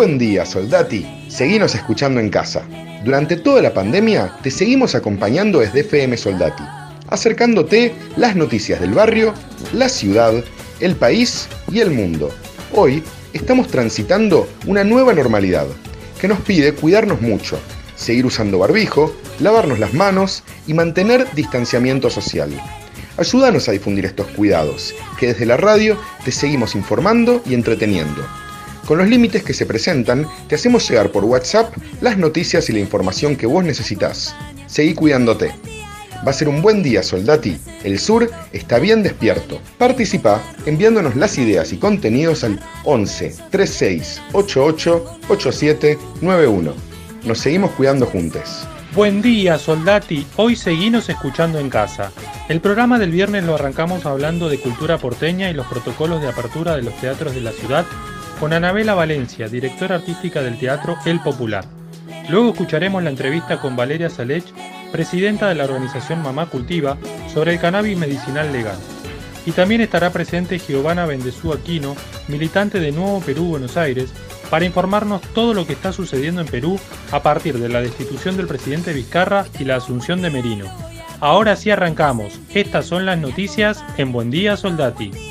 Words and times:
Buen 0.00 0.16
día, 0.16 0.46
soldati. 0.46 1.06
Seguinos 1.28 1.74
escuchando 1.74 2.20
en 2.20 2.30
casa. 2.30 2.62
Durante 3.04 3.36
toda 3.36 3.60
la 3.60 3.74
pandemia 3.74 4.34
te 4.42 4.50
seguimos 4.50 4.94
acompañando 4.94 5.58
desde 5.58 5.80
FM 5.80 6.16
Soldati, 6.16 6.62
acercándote 7.08 7.94
las 8.16 8.34
noticias 8.34 8.80
del 8.80 8.94
barrio, 8.94 9.34
la 9.74 9.90
ciudad, 9.90 10.32
el 10.80 10.96
país 10.96 11.48
y 11.70 11.80
el 11.80 11.90
mundo. 11.90 12.30
Hoy 12.72 13.02
estamos 13.34 13.68
transitando 13.68 14.48
una 14.66 14.84
nueva 14.84 15.12
normalidad 15.12 15.66
que 16.18 16.28
nos 16.28 16.40
pide 16.40 16.72
cuidarnos 16.72 17.20
mucho, 17.20 17.60
seguir 17.94 18.24
usando 18.24 18.58
barbijo, 18.58 19.14
lavarnos 19.38 19.80
las 19.80 19.92
manos 19.92 20.44
y 20.66 20.72
mantener 20.72 21.26
distanciamiento 21.34 22.08
social. 22.08 22.50
Ayúdanos 23.18 23.68
a 23.68 23.72
difundir 23.72 24.06
estos 24.06 24.28
cuidados, 24.28 24.94
que 25.18 25.26
desde 25.26 25.44
la 25.44 25.58
radio 25.58 25.98
te 26.24 26.32
seguimos 26.32 26.74
informando 26.74 27.42
y 27.44 27.52
entreteniendo. 27.52 28.26
Con 28.90 28.98
los 28.98 29.08
límites 29.08 29.44
que 29.44 29.54
se 29.54 29.66
presentan, 29.66 30.26
te 30.48 30.56
hacemos 30.56 30.88
llegar 30.90 31.12
por 31.12 31.24
WhatsApp 31.24 31.72
las 32.00 32.18
noticias 32.18 32.68
y 32.68 32.72
la 32.72 32.80
información 32.80 33.36
que 33.36 33.46
vos 33.46 33.62
necesitas. 33.62 34.34
Seguí 34.66 34.94
cuidándote. 34.94 35.52
Va 36.26 36.30
a 36.30 36.32
ser 36.32 36.48
un 36.48 36.60
buen 36.60 36.82
día, 36.82 37.04
soldati. 37.04 37.56
El 37.84 38.00
sur 38.00 38.28
está 38.52 38.80
bien 38.80 39.04
despierto. 39.04 39.60
Participa 39.78 40.42
enviándonos 40.66 41.14
las 41.14 41.38
ideas 41.38 41.72
y 41.72 41.76
contenidos 41.76 42.42
al 42.42 42.58
11 42.82 43.36
36 43.50 44.22
88 44.32 45.20
87 45.28 45.96
91. 46.20 46.74
Nos 47.22 47.38
seguimos 47.38 47.70
cuidando 47.70 48.06
juntos. 48.06 48.66
Buen 48.92 49.22
día, 49.22 49.56
soldati. 49.56 50.26
Hoy 50.34 50.56
seguimos 50.56 51.08
escuchando 51.08 51.60
en 51.60 51.70
casa. 51.70 52.10
El 52.48 52.60
programa 52.60 52.98
del 52.98 53.12
viernes 53.12 53.44
lo 53.44 53.54
arrancamos 53.54 54.04
hablando 54.04 54.48
de 54.48 54.58
cultura 54.58 54.98
porteña 54.98 55.48
y 55.48 55.54
los 55.54 55.68
protocolos 55.68 56.20
de 56.20 56.26
apertura 56.26 56.74
de 56.74 56.82
los 56.82 57.00
teatros 57.00 57.36
de 57.36 57.40
la 57.40 57.52
ciudad 57.52 57.86
con 58.40 58.54
Anabela 58.54 58.94
Valencia, 58.94 59.48
directora 59.48 59.96
artística 59.96 60.40
del 60.40 60.58
teatro 60.58 60.96
El 61.04 61.20
Popular. 61.20 61.66
Luego 62.30 62.52
escucharemos 62.52 63.02
la 63.02 63.10
entrevista 63.10 63.60
con 63.60 63.76
Valeria 63.76 64.08
Salech, 64.08 64.46
presidenta 64.90 65.50
de 65.50 65.56
la 65.56 65.64
organización 65.64 66.22
Mamá 66.22 66.46
Cultiva, 66.46 66.96
sobre 67.32 67.52
el 67.52 67.60
cannabis 67.60 67.98
medicinal 67.98 68.50
legal. 68.50 68.78
Y 69.44 69.52
también 69.52 69.82
estará 69.82 70.10
presente 70.10 70.58
Giovanna 70.58 71.04
Bendezú 71.04 71.52
Aquino, 71.52 71.94
militante 72.28 72.80
de 72.80 72.92
Nuevo 72.92 73.20
Perú 73.20 73.44
Buenos 73.44 73.76
Aires, 73.76 74.10
para 74.48 74.64
informarnos 74.64 75.20
todo 75.34 75.52
lo 75.52 75.66
que 75.66 75.74
está 75.74 75.92
sucediendo 75.92 76.40
en 76.40 76.46
Perú 76.46 76.80
a 77.12 77.22
partir 77.22 77.58
de 77.58 77.68
la 77.68 77.82
destitución 77.82 78.38
del 78.38 78.46
presidente 78.46 78.94
Vizcarra 78.94 79.44
y 79.58 79.64
la 79.64 79.76
asunción 79.76 80.22
de 80.22 80.30
Merino. 80.30 80.64
Ahora 81.20 81.56
sí 81.56 81.70
arrancamos. 81.70 82.40
Estas 82.54 82.86
son 82.86 83.04
las 83.04 83.18
noticias 83.18 83.84
en 83.98 84.12
Buen 84.12 84.30
Día 84.30 84.56
Soldati. 84.56 85.29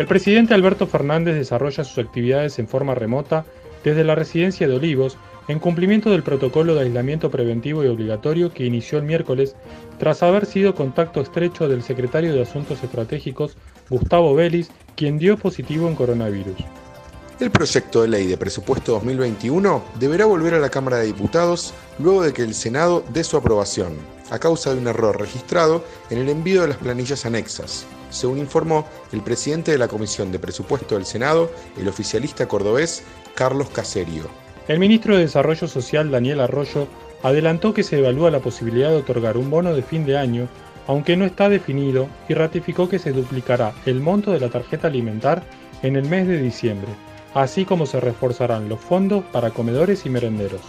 El 0.00 0.06
presidente 0.06 0.54
Alberto 0.54 0.86
Fernández 0.86 1.34
desarrolla 1.34 1.84
sus 1.84 1.98
actividades 1.98 2.58
en 2.58 2.66
forma 2.66 2.94
remota 2.94 3.44
desde 3.84 4.02
la 4.02 4.14
residencia 4.14 4.66
de 4.66 4.74
Olivos 4.74 5.18
en 5.46 5.58
cumplimiento 5.58 6.08
del 6.08 6.22
protocolo 6.22 6.74
de 6.74 6.80
aislamiento 6.80 7.30
preventivo 7.30 7.84
y 7.84 7.88
obligatorio 7.88 8.50
que 8.50 8.64
inició 8.64 8.96
el 8.96 9.04
miércoles 9.04 9.56
tras 9.98 10.22
haber 10.22 10.46
sido 10.46 10.74
contacto 10.74 11.20
estrecho 11.20 11.68
del 11.68 11.82
secretario 11.82 12.32
de 12.32 12.40
Asuntos 12.40 12.82
Estratégicos 12.82 13.58
Gustavo 13.90 14.34
Vélez, 14.34 14.70
quien 14.96 15.18
dio 15.18 15.36
positivo 15.36 15.86
en 15.86 15.96
coronavirus. 15.96 16.56
El 17.38 17.50
proyecto 17.50 18.00
de 18.00 18.08
ley 18.08 18.26
de 18.26 18.38
presupuesto 18.38 18.92
2021 18.92 19.84
deberá 19.98 20.24
volver 20.24 20.54
a 20.54 20.60
la 20.60 20.70
Cámara 20.70 20.96
de 20.96 21.08
Diputados 21.08 21.74
luego 21.98 22.22
de 22.22 22.32
que 22.32 22.40
el 22.40 22.54
Senado 22.54 23.04
dé 23.12 23.22
su 23.22 23.36
aprobación, 23.36 23.98
a 24.30 24.38
causa 24.38 24.72
de 24.72 24.80
un 24.80 24.88
error 24.88 25.20
registrado 25.20 25.84
en 26.08 26.16
el 26.16 26.30
envío 26.30 26.62
de 26.62 26.68
las 26.68 26.78
planillas 26.78 27.26
anexas, 27.26 27.84
según 28.10 28.38
informó 28.38 28.86
el 29.12 29.22
presidente 29.22 29.72
de 29.72 29.78
la 29.78 29.88
Comisión 29.88 30.30
de 30.30 30.38
Presupuesto 30.38 30.96
del 30.96 31.06
Senado, 31.06 31.50
el 31.78 31.88
oficialista 31.88 32.46
cordobés 32.46 33.04
Carlos 33.34 33.70
Caserio. 33.70 34.24
El 34.68 34.78
ministro 34.78 35.16
de 35.16 35.22
Desarrollo 35.22 35.66
Social, 35.66 36.10
Daniel 36.10 36.40
Arroyo, 36.40 36.86
adelantó 37.22 37.74
que 37.74 37.82
se 37.82 37.98
evalúa 37.98 38.30
la 38.30 38.40
posibilidad 38.40 38.90
de 38.90 38.96
otorgar 38.96 39.36
un 39.36 39.50
bono 39.50 39.74
de 39.74 39.82
fin 39.82 40.04
de 40.04 40.16
año, 40.16 40.48
aunque 40.86 41.16
no 41.16 41.24
está 41.24 41.48
definido, 41.48 42.08
y 42.28 42.34
ratificó 42.34 42.88
que 42.88 42.98
se 42.98 43.12
duplicará 43.12 43.72
el 43.86 44.00
monto 44.00 44.32
de 44.32 44.40
la 44.40 44.48
tarjeta 44.48 44.88
alimentar 44.88 45.42
en 45.82 45.96
el 45.96 46.08
mes 46.08 46.26
de 46.26 46.40
diciembre, 46.40 46.90
así 47.34 47.64
como 47.64 47.86
se 47.86 48.00
reforzarán 48.00 48.68
los 48.68 48.80
fondos 48.80 49.24
para 49.32 49.50
comedores 49.50 50.06
y 50.06 50.10
merenderos. 50.10 50.60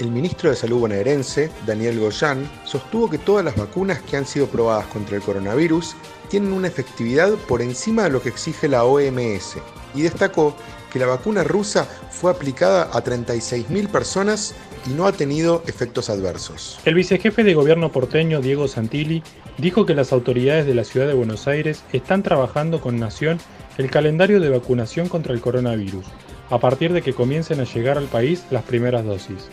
El 0.00 0.10
ministro 0.10 0.50
de 0.50 0.56
Salud 0.56 0.80
bonaerense, 0.80 1.50
Daniel 1.66 2.00
Goyan, 2.00 2.50
sostuvo 2.64 3.08
que 3.08 3.18
todas 3.18 3.44
las 3.44 3.56
vacunas 3.56 4.02
que 4.02 4.16
han 4.16 4.26
sido 4.26 4.48
probadas 4.48 4.86
contra 4.86 5.16
el 5.16 5.22
coronavirus 5.22 5.94
tienen 6.28 6.52
una 6.52 6.66
efectividad 6.66 7.32
por 7.46 7.62
encima 7.62 8.02
de 8.02 8.10
lo 8.10 8.20
que 8.20 8.28
exige 8.28 8.66
la 8.66 8.84
OMS 8.84 9.58
y 9.94 10.02
destacó 10.02 10.56
que 10.92 10.98
la 10.98 11.06
vacuna 11.06 11.44
rusa 11.44 11.84
fue 12.10 12.32
aplicada 12.32 12.90
a 12.92 13.04
36.000 13.04 13.88
personas 13.88 14.56
y 14.88 14.90
no 14.90 15.06
ha 15.06 15.12
tenido 15.12 15.62
efectos 15.68 16.10
adversos. 16.10 16.80
El 16.84 16.94
vicejefe 16.94 17.44
de 17.44 17.54
gobierno 17.54 17.92
porteño, 17.92 18.40
Diego 18.40 18.66
Santilli, 18.66 19.22
dijo 19.58 19.86
que 19.86 19.94
las 19.94 20.12
autoridades 20.12 20.66
de 20.66 20.74
la 20.74 20.84
ciudad 20.84 21.06
de 21.06 21.14
Buenos 21.14 21.46
Aires 21.46 21.84
están 21.92 22.24
trabajando 22.24 22.80
con 22.80 22.98
Nación 22.98 23.38
el 23.78 23.90
calendario 23.90 24.40
de 24.40 24.50
vacunación 24.50 25.08
contra 25.08 25.32
el 25.32 25.40
coronavirus, 25.40 26.06
a 26.50 26.58
partir 26.58 26.92
de 26.92 27.02
que 27.02 27.14
comiencen 27.14 27.60
a 27.60 27.64
llegar 27.64 27.96
al 27.96 28.06
país 28.06 28.44
las 28.50 28.64
primeras 28.64 29.04
dosis. 29.04 29.50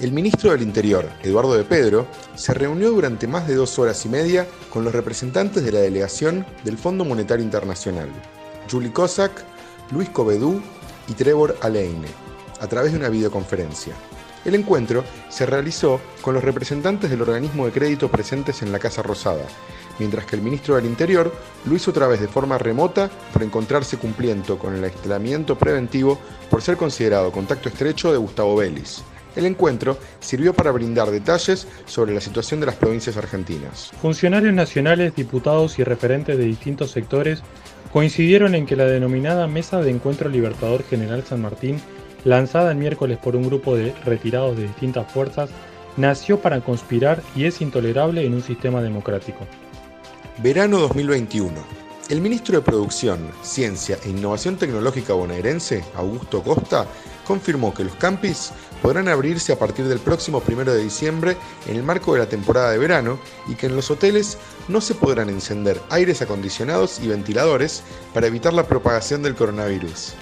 El 0.00 0.12
ministro 0.12 0.52
del 0.52 0.62
Interior, 0.62 1.10
Eduardo 1.24 1.54
de 1.54 1.64
Pedro, 1.64 2.06
se 2.36 2.54
reunió 2.54 2.90
durante 2.90 3.26
más 3.26 3.48
de 3.48 3.56
dos 3.56 3.80
horas 3.80 4.06
y 4.06 4.08
media 4.08 4.46
con 4.70 4.84
los 4.84 4.92
representantes 4.92 5.64
de 5.64 5.72
la 5.72 5.80
delegación 5.80 6.46
del 6.62 6.78
Fondo 6.78 7.04
Monetario 7.04 7.44
Internacional, 7.44 8.08
Julie 8.70 8.92
Kosak, 8.92 9.44
Luis 9.90 10.08
Covedú 10.10 10.62
y 11.08 11.14
Trevor 11.14 11.58
Aleine, 11.62 12.06
a 12.60 12.68
través 12.68 12.92
de 12.92 12.98
una 12.98 13.08
videoconferencia. 13.08 13.92
El 14.44 14.54
encuentro 14.54 15.02
se 15.30 15.46
realizó 15.46 16.00
con 16.22 16.32
los 16.32 16.44
representantes 16.44 17.10
del 17.10 17.22
organismo 17.22 17.66
de 17.66 17.72
crédito 17.72 18.08
presentes 18.08 18.62
en 18.62 18.70
la 18.70 18.78
Casa 18.78 19.02
Rosada, 19.02 19.46
mientras 19.98 20.26
que 20.26 20.36
el 20.36 20.42
ministro 20.42 20.76
del 20.76 20.86
Interior 20.86 21.34
lo 21.64 21.74
hizo 21.74 21.90
otra 21.90 22.06
vez 22.06 22.20
de 22.20 22.28
forma 22.28 22.56
remota 22.56 23.10
por 23.32 23.42
encontrarse 23.42 23.96
cumpliendo 23.96 24.60
con 24.60 24.76
el 24.76 24.84
aislamiento 24.84 25.58
preventivo 25.58 26.20
por 26.48 26.62
ser 26.62 26.76
considerado 26.76 27.32
contacto 27.32 27.68
estrecho 27.68 28.12
de 28.12 28.18
Gustavo 28.18 28.54
Vélez. 28.54 29.02
El 29.36 29.46
encuentro 29.46 29.98
sirvió 30.20 30.54
para 30.54 30.70
brindar 30.70 31.10
detalles 31.10 31.66
sobre 31.86 32.14
la 32.14 32.20
situación 32.20 32.60
de 32.60 32.66
las 32.66 32.74
provincias 32.74 33.16
argentinas. 33.16 33.90
Funcionarios 34.00 34.54
nacionales, 34.54 35.14
diputados 35.14 35.78
y 35.78 35.84
referentes 35.84 36.36
de 36.36 36.44
distintos 36.44 36.90
sectores 36.90 37.42
coincidieron 37.92 38.54
en 38.54 38.66
que 38.66 38.76
la 38.76 38.84
denominada 38.84 39.46
Mesa 39.46 39.80
de 39.80 39.90
Encuentro 39.90 40.28
Libertador 40.28 40.84
General 40.84 41.24
San 41.24 41.42
Martín, 41.42 41.80
lanzada 42.24 42.72
el 42.72 42.78
miércoles 42.78 43.18
por 43.18 43.36
un 43.36 43.44
grupo 43.44 43.76
de 43.76 43.94
retirados 44.04 44.56
de 44.56 44.64
distintas 44.64 45.10
fuerzas, 45.10 45.50
nació 45.96 46.40
para 46.40 46.60
conspirar 46.60 47.22
y 47.34 47.44
es 47.44 47.60
intolerable 47.60 48.24
en 48.24 48.34
un 48.34 48.42
sistema 48.42 48.82
democrático. 48.82 49.46
Verano 50.42 50.78
2021. 50.78 51.52
El 52.08 52.20
ministro 52.22 52.56
de 52.56 52.62
Producción, 52.62 53.18
Ciencia 53.42 53.98
e 54.02 54.08
Innovación 54.08 54.56
Tecnológica 54.56 55.12
bonaerense, 55.12 55.84
Augusto 55.94 56.42
Costa, 56.42 56.86
confirmó 57.28 57.72
que 57.72 57.84
los 57.84 57.94
campis 57.94 58.50
podrán 58.82 59.06
abrirse 59.06 59.52
a 59.52 59.58
partir 59.58 59.86
del 59.86 60.00
próximo 60.00 60.42
1 60.46 60.64
de 60.64 60.82
diciembre 60.82 61.36
en 61.68 61.76
el 61.76 61.82
marco 61.82 62.14
de 62.14 62.20
la 62.20 62.28
temporada 62.28 62.72
de 62.72 62.78
verano 62.78 63.20
y 63.46 63.54
que 63.54 63.66
en 63.66 63.76
los 63.76 63.90
hoteles 63.90 64.38
no 64.66 64.80
se 64.80 64.94
podrán 64.94 65.28
encender 65.28 65.80
aires 65.90 66.22
acondicionados 66.22 66.98
y 67.00 67.08
ventiladores 67.08 67.82
para 68.14 68.26
evitar 68.26 68.54
la 68.54 68.66
propagación 68.66 69.22
del 69.22 69.34
coronavirus. 69.34 70.14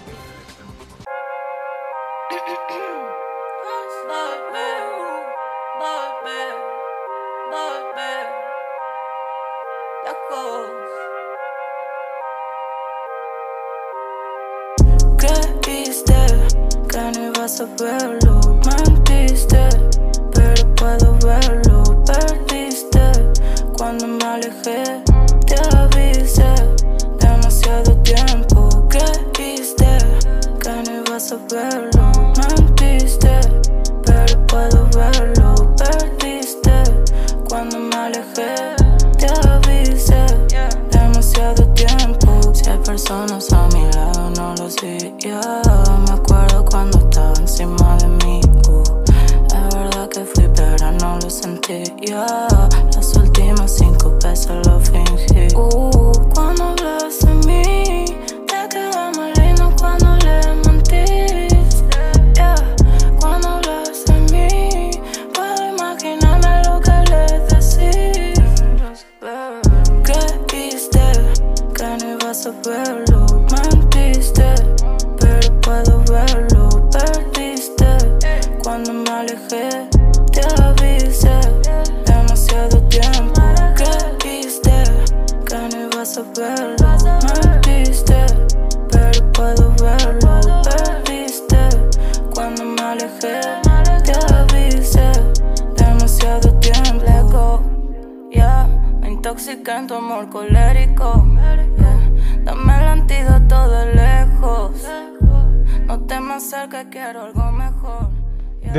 Yeah. 52.17 52.56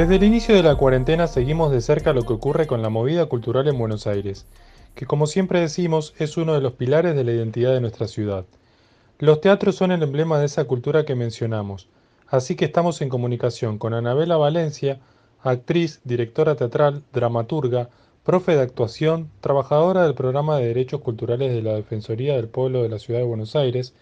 Desde 0.08 0.26
el 0.26 0.32
inicio 0.32 0.56
de 0.56 0.64
la 0.64 0.76
cuarentena 0.76 1.28
seguimos 1.28 1.70
de 1.70 1.82
cerca 1.82 2.14
lo 2.14 2.24
que 2.24 2.32
ocurre 2.32 2.66
con 2.66 2.82
la 2.82 2.88
movida 2.88 3.26
cultural 3.26 3.68
en 3.68 3.78
Buenos 3.78 4.08
Aires, 4.08 4.46
que 4.96 5.06
como 5.06 5.28
siempre 5.28 5.60
decimos 5.60 6.14
es 6.18 6.38
uno 6.38 6.54
de 6.54 6.62
los 6.62 6.72
pilares 6.72 7.14
de 7.14 7.26
la 7.26 7.34
identidad 7.34 7.74
de 7.74 7.82
nuestra 7.82 8.08
ciudad. 8.08 8.46
Los 9.20 9.42
teatros 9.42 9.76
son 9.76 9.92
el 9.92 10.02
emblema 10.02 10.40
de 10.40 10.46
esa 10.46 10.64
cultura 10.64 11.04
que 11.04 11.16
mencionamos, 11.16 11.90
así 12.30 12.56
que 12.56 12.64
estamos 12.64 13.02
en 13.02 13.10
comunicación 13.10 13.78
con 13.78 13.94
Anabela 13.94 14.38
Valencia, 14.38 15.02
actriz, 15.42 16.00
directora 16.06 16.56
teatral, 16.56 17.04
dramaturga, 17.12 17.90
profe 18.24 18.56
de 18.56 18.62
actuación, 18.62 19.30
trabajadora 19.42 20.06
del 20.06 20.16
programa 20.16 20.58
de 20.58 20.68
Derechos 20.68 21.02
Culturales 21.02 21.52
de 21.52 21.62
la 21.62 21.74
Defensoría 21.74 22.38
del 22.38 22.48
Pueblo 22.48 22.82
de 22.82 22.88
la 22.88 23.00
Ciudad 23.00 23.20
de 23.20 23.26
Buenos 23.26 23.58
Aires, 23.58 23.94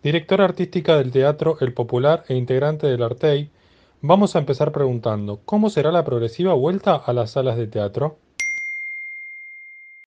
directora 0.00 0.44
artística 0.44 0.96
del 0.96 1.10
Teatro 1.10 1.56
El 1.60 1.74
Popular 1.74 2.22
e 2.28 2.36
integrante 2.36 2.86
del 2.86 3.02
Artei, 3.02 3.50
Vamos 4.02 4.34
a 4.34 4.38
empezar 4.38 4.72
preguntando, 4.72 5.40
¿cómo 5.44 5.68
será 5.68 5.92
la 5.92 6.04
progresiva 6.04 6.54
vuelta 6.54 6.96
a 6.96 7.12
las 7.12 7.32
salas 7.32 7.58
de 7.58 7.66
teatro? 7.66 8.16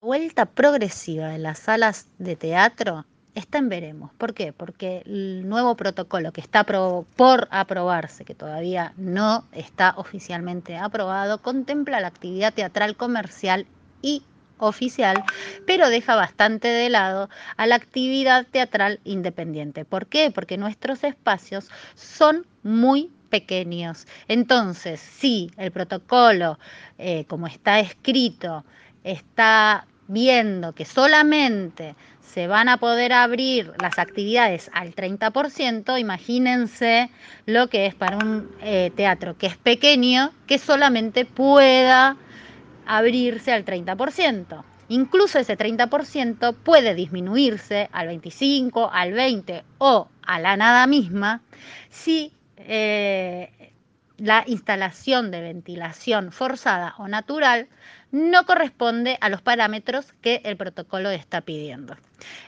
vuelta 0.04 0.46
progresiva 0.46 1.30
de 1.30 1.38
las 1.38 1.60
salas 1.60 2.08
de 2.18 2.36
teatro 2.36 3.06
está 3.36 3.60
en 3.60 3.70
veremos. 3.70 4.12
¿Por 4.18 4.34
qué? 4.34 4.52
Porque 4.52 5.02
el 5.06 5.48
nuevo 5.48 5.76
protocolo 5.76 6.34
que 6.34 6.42
está 6.42 6.66
por 6.66 7.48
aprobarse, 7.52 8.26
que 8.26 8.36
todavía 8.36 8.94
no 8.98 9.46
está 9.54 9.94
oficialmente 9.96 10.76
aprobado, 10.76 11.38
contempla 11.38 12.02
la 12.02 12.08
actividad 12.08 12.54
teatral 12.54 12.98
comercial 12.98 13.66
y 14.02 14.24
oficial, 14.58 15.24
pero 15.66 15.90
deja 15.90 16.16
bastante 16.16 16.68
de 16.68 16.90
lado 16.90 17.30
a 17.58 17.66
la 17.66 17.76
actividad 17.76 18.46
teatral 18.46 19.00
independiente. 19.04 19.86
¿Por 19.86 20.08
qué? 20.08 20.32
Porque 20.32 20.58
nuestros 20.58 21.04
espacios 21.04 21.70
son 21.96 22.46
muy 22.62 23.10
pequeños. 23.34 24.06
Entonces, 24.28 25.00
si 25.00 25.50
el 25.58 25.72
protocolo, 25.72 26.60
eh, 27.00 27.26
como 27.26 27.48
está 27.48 27.80
escrito, 27.80 28.64
está 29.04 29.88
viendo 30.08 30.74
que 30.74 30.86
solamente 30.86 31.96
se 32.22 32.46
van 32.46 32.70
a 32.70 32.78
poder 32.78 33.12
abrir 33.12 33.72
las 33.82 33.98
actividades 33.98 34.70
al 34.72 34.94
30%, 34.94 36.00
imagínense 36.00 37.10
lo 37.48 37.70
que 37.70 37.88
es 37.88 37.96
para 37.96 38.18
un 38.18 38.52
eh, 38.62 38.92
teatro 38.96 39.36
que 39.36 39.48
es 39.48 39.58
pequeño, 39.58 40.32
que 40.46 40.60
solamente 40.60 41.26
pueda 41.26 42.16
abrirse 42.86 43.52
al 43.52 43.66
30%. 43.66 44.64
Incluso 44.90 45.40
ese 45.40 45.58
30% 45.58 46.54
puede 46.54 46.94
disminuirse 46.94 47.90
al 47.94 48.10
25, 48.10 48.92
al 48.94 49.14
20 49.14 49.64
o 49.80 50.08
a 50.22 50.40
la 50.40 50.56
nada 50.56 50.86
misma 50.86 51.42
si 51.90 52.32
eh, 52.58 53.74
la 54.18 54.44
instalación 54.48 55.32
de 55.32 55.42
ventilación 55.42 56.32
forzada 56.32 56.96
o 56.98 57.08
natural 57.08 57.68
no 58.12 58.46
corresponde 58.46 59.18
a 59.22 59.30
los 59.30 59.42
parámetros 59.42 60.14
que 60.22 60.42
el 60.46 60.56
protocolo 60.56 61.10
está 61.10 61.42
pidiendo. 61.42 61.98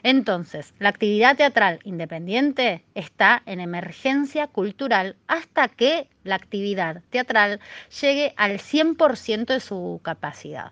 Entonces, 0.02 0.72
la 0.78 0.90
actividad 0.90 1.36
teatral 1.36 1.80
independiente 1.82 2.84
está 2.94 3.42
en 3.46 3.60
emergencia 3.60 4.46
cultural 4.46 5.16
hasta 5.26 5.68
que 5.68 6.08
la 6.22 6.36
actividad 6.36 7.02
teatral 7.10 7.60
llegue 8.00 8.32
al 8.36 8.58
100% 8.58 9.46
de 9.46 9.60
su 9.60 10.00
capacidad. 10.02 10.70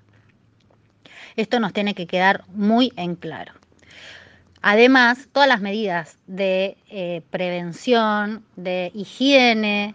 Esto 1.36 1.58
nos 1.58 1.72
tiene 1.72 1.94
que 1.94 2.06
quedar 2.06 2.44
muy 2.48 2.92
en 2.96 3.16
claro. 3.16 3.52
Además, 4.66 5.28
todas 5.30 5.46
las 5.46 5.60
medidas 5.60 6.16
de 6.26 6.78
eh, 6.88 7.20
prevención, 7.28 8.46
de 8.56 8.90
higiene 8.94 9.94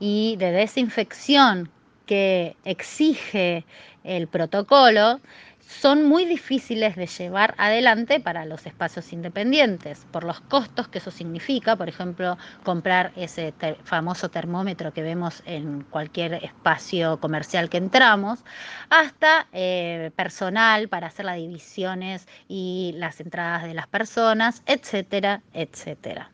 y 0.00 0.36
de 0.38 0.52
desinfección 0.52 1.68
que 2.06 2.56
exige 2.64 3.66
el 4.04 4.26
protocolo 4.26 5.20
son 5.66 6.04
muy 6.04 6.24
difíciles 6.24 6.94
de 6.94 7.06
llevar 7.06 7.54
adelante 7.58 8.20
para 8.20 8.44
los 8.44 8.66
espacios 8.66 9.12
independientes, 9.12 10.06
por 10.12 10.24
los 10.24 10.40
costos 10.40 10.88
que 10.88 10.98
eso 10.98 11.10
significa, 11.10 11.76
por 11.76 11.88
ejemplo, 11.88 12.38
comprar 12.62 13.12
ese 13.16 13.52
famoso 13.82 14.28
termómetro 14.30 14.92
que 14.92 15.02
vemos 15.02 15.42
en 15.44 15.82
cualquier 15.82 16.34
espacio 16.34 17.18
comercial 17.18 17.68
que 17.68 17.78
entramos, 17.78 18.44
hasta 18.90 19.48
eh, 19.52 20.12
personal 20.14 20.88
para 20.88 21.08
hacer 21.08 21.24
las 21.24 21.36
divisiones 21.36 22.28
y 22.48 22.94
las 22.96 23.20
entradas 23.20 23.64
de 23.64 23.74
las 23.74 23.88
personas, 23.88 24.62
etcétera, 24.66 25.42
etcétera. 25.52 26.30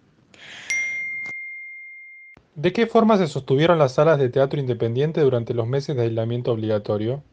¿De 2.54 2.72
qué 2.74 2.86
forma 2.86 3.16
se 3.16 3.28
sostuvieron 3.28 3.78
las 3.78 3.94
salas 3.94 4.18
de 4.18 4.28
teatro 4.28 4.60
independiente 4.60 5.22
durante 5.22 5.54
los 5.54 5.66
meses 5.66 5.96
de 5.96 6.02
aislamiento 6.02 6.52
obligatorio? 6.52 7.24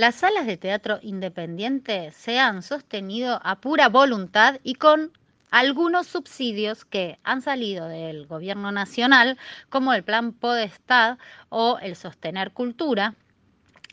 Las 0.00 0.14
salas 0.14 0.46
de 0.46 0.56
teatro 0.56 0.98
independiente 1.02 2.10
se 2.12 2.40
han 2.40 2.62
sostenido 2.62 3.38
a 3.44 3.60
pura 3.60 3.90
voluntad 3.90 4.58
y 4.62 4.76
con 4.76 5.12
algunos 5.50 6.06
subsidios 6.06 6.86
que 6.86 7.18
han 7.22 7.42
salido 7.42 7.86
del 7.86 8.26
gobierno 8.26 8.72
nacional, 8.72 9.36
como 9.68 9.92
el 9.92 10.02
Plan 10.02 10.32
Podestad 10.32 11.18
o 11.50 11.78
el 11.82 11.96
Sostener 11.96 12.52
Cultura, 12.52 13.14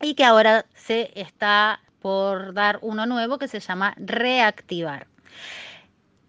y 0.02 0.14
que 0.14 0.24
ahora 0.24 0.66
se 0.76 1.12
está 1.14 1.82
por 2.02 2.54
dar 2.54 2.80
uno 2.84 3.06
nuevo 3.06 3.38
que 3.38 3.50
se 3.50 3.60
llama 3.60 3.94
Reactivar. 3.98 5.08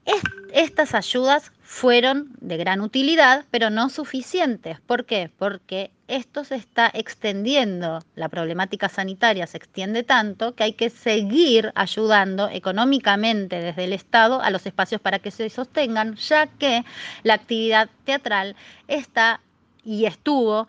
Est 0.06 0.26
estas 0.52 0.92
ayudas 0.92 1.52
fueron 1.68 2.30
de 2.40 2.56
gran 2.56 2.80
utilidad, 2.80 3.44
pero 3.50 3.68
no 3.68 3.90
suficientes. 3.90 4.80
¿Por 4.80 5.04
qué? 5.04 5.30
Porque 5.38 5.90
esto 6.08 6.42
se 6.42 6.54
está 6.56 6.90
extendiendo, 6.94 8.00
la 8.14 8.30
problemática 8.30 8.88
sanitaria 8.88 9.46
se 9.46 9.58
extiende 9.58 10.02
tanto 10.02 10.54
que 10.54 10.64
hay 10.64 10.72
que 10.72 10.88
seguir 10.88 11.70
ayudando 11.74 12.48
económicamente 12.48 13.60
desde 13.60 13.84
el 13.84 13.92
Estado 13.92 14.40
a 14.40 14.50
los 14.50 14.64
espacios 14.64 15.02
para 15.02 15.18
que 15.18 15.30
se 15.30 15.50
sostengan, 15.50 16.16
ya 16.16 16.46
que 16.46 16.86
la 17.22 17.34
actividad 17.34 17.90
teatral 18.06 18.56
está 18.88 19.42
y 19.84 20.06
estuvo 20.06 20.68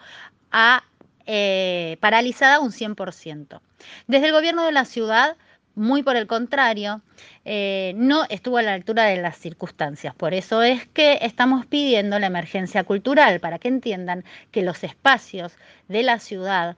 a, 0.52 0.84
eh, 1.26 1.96
paralizada 2.02 2.60
un 2.60 2.74
100%. 2.74 3.62
Desde 4.08 4.28
el 4.28 4.34
gobierno 4.34 4.66
de 4.66 4.74
la 4.74 4.84
ciudad, 4.84 5.38
muy 5.76 6.04
por 6.04 6.16
el 6.16 6.28
contrario, 6.28 7.02
eh, 7.46 7.94
no 7.96 8.26
estuvo 8.30 8.58
a 8.58 8.62
la 8.62 8.74
altura 8.74 9.06
de 9.06 9.18
las 9.22 9.38
circunstancias. 9.38 10.14
Por 10.16 10.34
eso 10.34 10.62
es 10.62 10.88
que 10.88 11.20
estamos 11.22 11.66
pidiendo 11.66 12.20
la 12.20 12.28
emergencia 12.28 12.84
cultural, 12.84 13.40
para 13.40 13.60
que 13.60 13.68
entiendan 13.68 14.24
que 14.52 14.62
los 14.62 14.84
espacios 14.84 15.54
de 15.88 16.04
la 16.04 16.20
ciudad, 16.20 16.76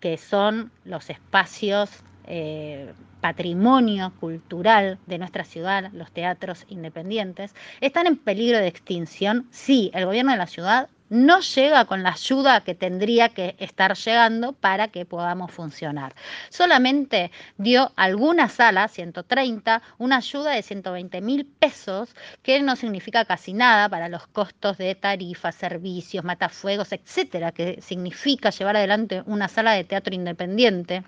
que 0.00 0.16
son 0.18 0.70
los 0.84 1.10
espacios 1.10 1.90
eh, 2.26 2.92
patrimonio 3.20 4.12
cultural 4.20 4.98
de 5.06 5.18
nuestra 5.18 5.44
ciudad, 5.44 5.90
los 5.92 6.12
teatros 6.12 6.64
independientes, 6.68 7.54
están 7.80 8.06
en 8.06 8.16
peligro 8.16 8.58
de 8.58 8.68
extinción 8.68 9.48
si 9.50 9.90
el 9.94 10.06
gobierno 10.06 10.32
de 10.32 10.38
la 10.38 10.46
ciudad 10.46 10.88
no 11.10 11.40
llega 11.40 11.84
con 11.84 12.02
la 12.02 12.10
ayuda 12.10 12.62
que 12.62 12.74
tendría 12.74 13.28
que 13.28 13.56
estar 13.58 13.96
llegando 13.96 14.52
para 14.52 14.88
que 14.88 15.04
podamos 15.04 15.52
funcionar. 15.52 16.14
Solamente 16.50 17.30
dio 17.56 17.92
algunas 17.96 18.52
salas, 18.52 18.92
130, 18.92 19.82
una 19.98 20.16
ayuda 20.16 20.52
de 20.52 20.62
120 20.62 21.20
mil 21.20 21.46
pesos, 21.46 22.14
que 22.42 22.60
no 22.60 22.76
significa 22.76 23.24
casi 23.24 23.52
nada 23.52 23.88
para 23.88 24.08
los 24.08 24.26
costos 24.26 24.78
de 24.78 24.94
tarifas, 24.94 25.54
servicios, 25.54 26.24
matafuegos, 26.24 26.92
etcétera, 26.92 27.52
que 27.52 27.80
significa 27.82 28.50
llevar 28.50 28.76
adelante 28.76 29.22
una 29.26 29.48
sala 29.48 29.72
de 29.72 29.84
teatro 29.84 30.14
independiente. 30.14 31.04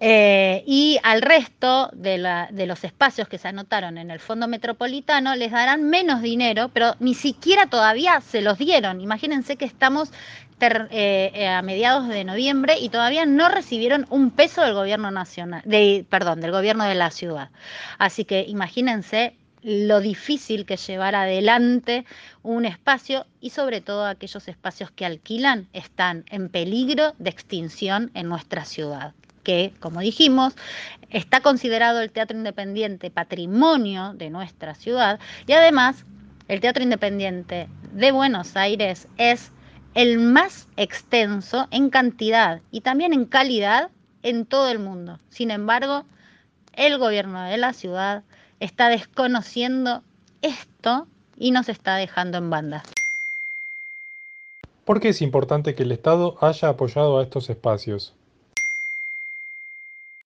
Eh, 0.00 0.62
y 0.64 1.00
al 1.02 1.22
resto 1.22 1.90
de, 1.92 2.18
los 2.66 2.84
espacios 2.84 3.26
que 3.28 3.38
se 3.38 3.48
anotaron 3.48 3.98
en 3.98 4.12
el 4.12 4.20
Fondo 4.20 4.46
Metropolitano 4.46 5.34
les 5.34 5.50
darán 5.50 5.88
menos 5.90 6.22
dinero, 6.22 6.70
pero 6.72 6.94
ni 7.00 7.14
siquiera 7.14 7.66
todavía 7.66 8.20
se 8.20 8.40
los 8.40 8.58
dieron. 8.58 9.00
Imagínense 9.00 9.56
que 9.56 9.64
estamos 9.64 10.10
eh, 10.60 11.30
eh, 11.34 11.48
a 11.48 11.62
mediados 11.62 12.06
de 12.08 12.22
noviembre 12.22 12.78
y 12.78 12.90
todavía 12.90 13.26
no 13.26 13.48
recibieron 13.48 14.06
un 14.10 14.30
peso 14.30 14.62
del 14.62 14.74
gobierno 14.74 15.10
nacional, 15.10 15.62
del 15.64 16.06
gobierno 16.52 16.84
de 16.84 16.94
la 16.94 17.10
ciudad. 17.10 17.50
Así 17.98 18.24
que 18.24 18.44
imagínense 18.46 19.34
lo 19.62 20.00
difícil 20.00 20.64
que 20.64 20.76
llevar 20.76 21.16
adelante 21.16 22.04
un 22.44 22.64
espacio 22.64 23.26
y 23.40 23.50
sobre 23.50 23.80
todo 23.80 24.06
aquellos 24.06 24.46
espacios 24.46 24.92
que 24.92 25.04
alquilan 25.04 25.66
están 25.72 26.24
en 26.30 26.48
peligro 26.48 27.14
de 27.18 27.30
extinción 27.30 28.12
en 28.14 28.28
nuestra 28.28 28.64
ciudad 28.64 29.14
que, 29.48 29.72
como 29.80 30.00
dijimos, 30.00 30.54
está 31.08 31.40
considerado 31.40 32.02
el 32.02 32.12
teatro 32.12 32.36
independiente 32.36 33.10
patrimonio 33.10 34.12
de 34.12 34.28
nuestra 34.28 34.74
ciudad 34.74 35.18
y 35.46 35.52
además 35.52 36.04
el 36.48 36.60
teatro 36.60 36.82
independiente 36.82 37.66
de 37.94 38.12
Buenos 38.12 38.58
Aires 38.58 39.08
es 39.16 39.50
el 39.94 40.18
más 40.18 40.68
extenso 40.76 41.66
en 41.70 41.88
cantidad 41.88 42.60
y 42.70 42.82
también 42.82 43.14
en 43.14 43.24
calidad 43.24 43.90
en 44.22 44.44
todo 44.44 44.68
el 44.68 44.80
mundo. 44.80 45.18
Sin 45.30 45.50
embargo, 45.50 46.04
el 46.74 46.98
gobierno 46.98 47.42
de 47.44 47.56
la 47.56 47.72
ciudad 47.72 48.24
está 48.60 48.90
desconociendo 48.90 50.02
esto 50.42 51.06
y 51.38 51.52
nos 51.52 51.70
está 51.70 51.96
dejando 51.96 52.36
en 52.36 52.50
banda. 52.50 52.82
¿Por 54.84 55.00
qué 55.00 55.08
es 55.08 55.22
importante 55.22 55.74
que 55.74 55.84
el 55.84 55.92
Estado 55.92 56.36
haya 56.42 56.68
apoyado 56.68 57.18
a 57.18 57.22
estos 57.22 57.48
espacios? 57.48 58.12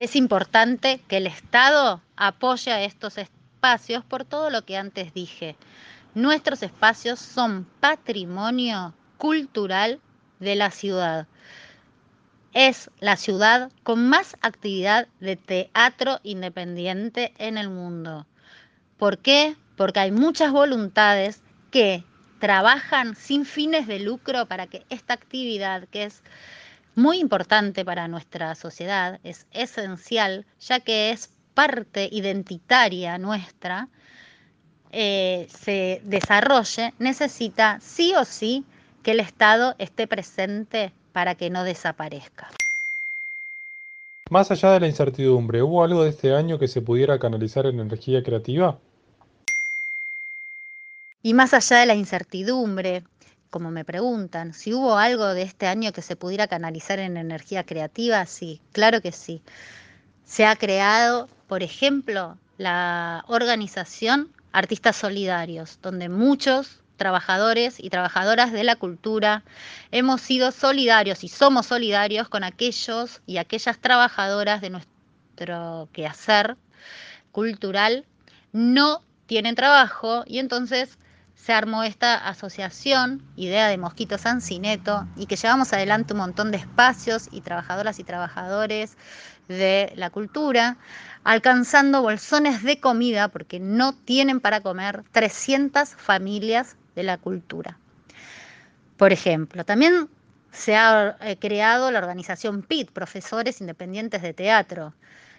Es 0.03 0.17
importante 0.17 1.01
que 1.07 1.19
el 1.19 1.29
Estado 1.29 2.03
apoye 2.17 2.73
a 2.73 2.83
estos 2.83 3.19
espacios 3.19 4.05
por 4.05 4.25
todo 4.25 4.51
lo 4.51 4.65
que 4.65 4.77
antes 4.77 5.15
dije. 5.15 5.55
Nuestros 6.17 6.65
espacios 6.65 7.21
son 7.21 7.69
patrimonio 7.79 8.95
cultural 9.17 10.01
de 10.41 10.57
la 10.57 10.73
ciudad. 10.73 11.29
Es 12.53 12.91
la 12.99 13.17
ciudad 13.17 13.71
con 13.85 14.09
más 14.09 14.37
actividad 14.43 15.07
de 15.21 15.37
teatro 15.37 16.19
independiente 16.25 17.33
en 17.39 17.57
el 17.57 17.71
mundo. 17.71 18.27
¿Por 18.99 19.19
qué? 19.19 19.55
Porque 19.77 20.01
hay 20.01 20.11
muchas 20.11 20.51
voluntades 20.51 21.45
que 21.71 22.03
trabajan 22.41 23.15
sin 23.15 23.47
fines 23.47 23.87
de 23.87 24.01
lucro 24.01 24.47
para 24.47 24.67
que 24.67 24.85
esta 24.91 25.15
actividad, 25.15 25.87
que 25.91 26.03
es 26.03 26.25
muy 26.95 27.19
importante 27.19 27.85
para 27.85 28.09
nuestra 28.09 28.55
sociedad, 28.55 29.21
es 29.25 29.47
esencial, 29.53 30.47
ya 30.61 30.81
que 30.81 31.11
es 31.11 31.31
parte 31.55 32.09
identitaria 32.11 33.19
nuestra, 33.19 33.89
eh, 34.91 35.47
se 35.49 36.03
desarrolle, 36.05 36.93
necesita 36.99 37.79
sí 37.81 38.15
o 38.15 38.25
sí 38.25 38.65
que 39.03 39.13
el 39.13 39.21
Estado 39.21 39.75
esté 39.79 40.07
presente 40.07 40.93
para 41.13 41.35
que 41.35 41.51
no 41.51 41.65
desaparezca. 41.65 42.51
Más 44.31 44.51
allá 44.51 44.73
de 44.73 44.81
la 44.81 44.87
incertidumbre, 44.87 45.63
¿hubo 45.63 45.85
algo 45.85 46.05
de 46.05 46.11
este 46.11 46.35
año 46.35 46.59
que 46.59 46.69
se 46.69 46.81
pudiera 46.81 47.19
canalizar 47.19 47.67
en 47.67 47.81
energía 47.81 48.23
creativa? 48.23 48.79
Y 51.23 51.35
más 51.35 51.55
allá 51.55 51.79
de 51.79 51.87
la 51.87 51.95
incertidumbre, 51.95 53.05
como 53.53 53.71
me 53.71 53.85
preguntan, 53.85 54.55
si 54.55 54.73
hubo 54.73 54.97
algo 54.97 55.27
de 55.35 55.43
este 55.43 55.67
año 55.67 55.93
que 55.93 56.01
se 56.01 56.17
pudiera 56.17 56.49
canalizar 56.49 56.99
en 56.99 57.19
energía 57.19 57.65
creativa, 57.65 58.25
sí, 58.25 58.63
claro 58.73 59.03
que 59.03 59.13
sí. 59.13 59.43
Se 60.25 60.47
ha 60.47 60.57
creado, 60.57 61.29
por 61.49 61.63
ejemplo, 61.63 62.39
la 62.57 63.25
organización 63.29 64.33
Artistas 64.53 64.97
Solidarios, 64.97 65.79
donde 65.83 66.09
muchos 66.09 66.81
trabajadores 66.97 67.79
y 67.79 67.91
trabajadoras 67.91 68.53
de 68.53 68.65
la 68.65 68.77
cultura 68.77 69.45
hemos 69.91 70.23
sido 70.23 70.51
solidarios 70.51 71.23
y 71.23 71.29
somos 71.29 71.67
solidarios 71.67 72.31
con 72.31 72.45
aquellos 72.45 73.21
y 73.27 73.37
aquellas 73.37 73.79
trabajadoras 73.79 74.63
de 74.63 74.71
nuestro 74.71 75.91
quehacer 75.93 76.57
cultural 77.33 78.07
no 78.53 79.03
tienen 79.27 79.57
trabajo 79.57 80.25
y 80.27 80.39
entonces 80.39 80.99
se 81.45 81.53
armó 81.53 81.83
esta 81.83 82.15
asociación, 82.15 83.21
idea 83.35 83.67
de 83.67 83.77
Mosquito 83.77 84.17
Sancineto, 84.17 85.09
y 85.17 85.27
que 85.27 85.35
llevamos 85.35 85.73
adelante 85.73 86.13
un 86.13 86.21
montón 86.21 86.53
de 86.53 86.59
espacios 86.59 87.29
y 87.33 87.41
trabajadoras 87.41 87.99
y 87.99 88.05
trabajadores 88.05 88.97
de 89.49 89.93
la 89.97 90.11
cultura, 90.11 90.77
alcanzando 91.25 92.01
bolsones 92.01 92.63
de 92.63 92.79
comida, 92.79 93.27
porque 93.27 93.59
no 93.59 93.93
tienen 93.93 94.39
para 94.39 94.61
comer 94.61 95.03
300 95.11 95.89
familias 95.89 96.77
de 96.95 97.03
la 97.03 97.19
cultura. 97.19 97.77
Por 98.97 99.13
ejemplo, 99.13 99.65
también 99.65 100.09
se 100.53 100.77
ha 100.77 101.17
eh, 101.23 101.37
creado 101.41 101.91
la 101.91 101.99
organización 101.99 102.63
PIT, 102.63 102.93
Profesores 102.93 103.61
Independientes 103.61 104.23
de 104.23 104.33
Teatro, 104.33 104.95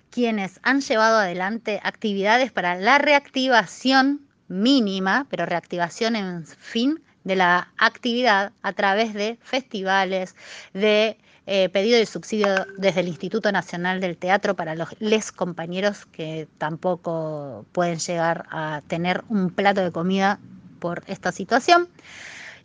quienes 0.09 0.59
han 0.63 0.81
llevado 0.81 1.19
adelante 1.19 1.79
actividades 1.81 2.51
para 2.51 2.75
la 2.75 2.97
reactivación 2.97 4.27
mínima, 4.47 5.27
pero 5.29 5.45
reactivación 5.45 6.15
en 6.15 6.45
fin 6.45 7.01
de 7.23 7.35
la 7.35 7.71
actividad 7.77 8.51
a 8.61 8.73
través 8.73 9.13
de 9.13 9.37
festivales, 9.41 10.35
de 10.73 11.17
eh, 11.45 11.69
pedido 11.69 11.97
de 11.97 12.05
subsidio 12.05 12.47
desde 12.77 13.01
el 13.01 13.09
Instituto 13.09 13.51
Nacional 13.51 13.99
del 13.99 14.17
Teatro 14.17 14.55
para 14.55 14.75
los 14.75 14.89
les 14.99 15.31
compañeros 15.31 16.05
que 16.05 16.47
tampoco 16.57 17.65
pueden 17.73 17.99
llegar 17.99 18.45
a 18.49 18.81
tener 18.87 19.23
un 19.27 19.49
plato 19.49 19.81
de 19.81 19.91
comida 19.91 20.39
por 20.79 21.03
esta 21.07 21.31
situación. 21.31 21.89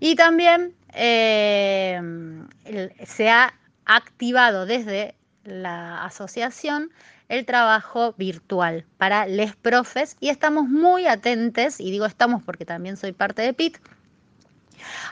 Y 0.00 0.14
también 0.14 0.74
eh, 0.94 2.00
se 3.04 3.30
ha 3.30 3.52
activado 3.84 4.64
desde 4.64 5.16
la 5.44 6.04
asociación 6.04 6.92
el 7.28 7.44
trabajo 7.44 8.14
virtual 8.16 8.84
para 8.96 9.26
les 9.26 9.54
profes 9.54 10.16
y 10.20 10.30
estamos 10.30 10.68
muy 10.68 11.06
atentos, 11.06 11.80
y 11.80 11.90
digo 11.90 12.06
estamos 12.06 12.42
porque 12.42 12.64
también 12.64 12.96
soy 12.96 13.12
parte 13.12 13.42
de 13.42 13.52
PIT, 13.52 13.78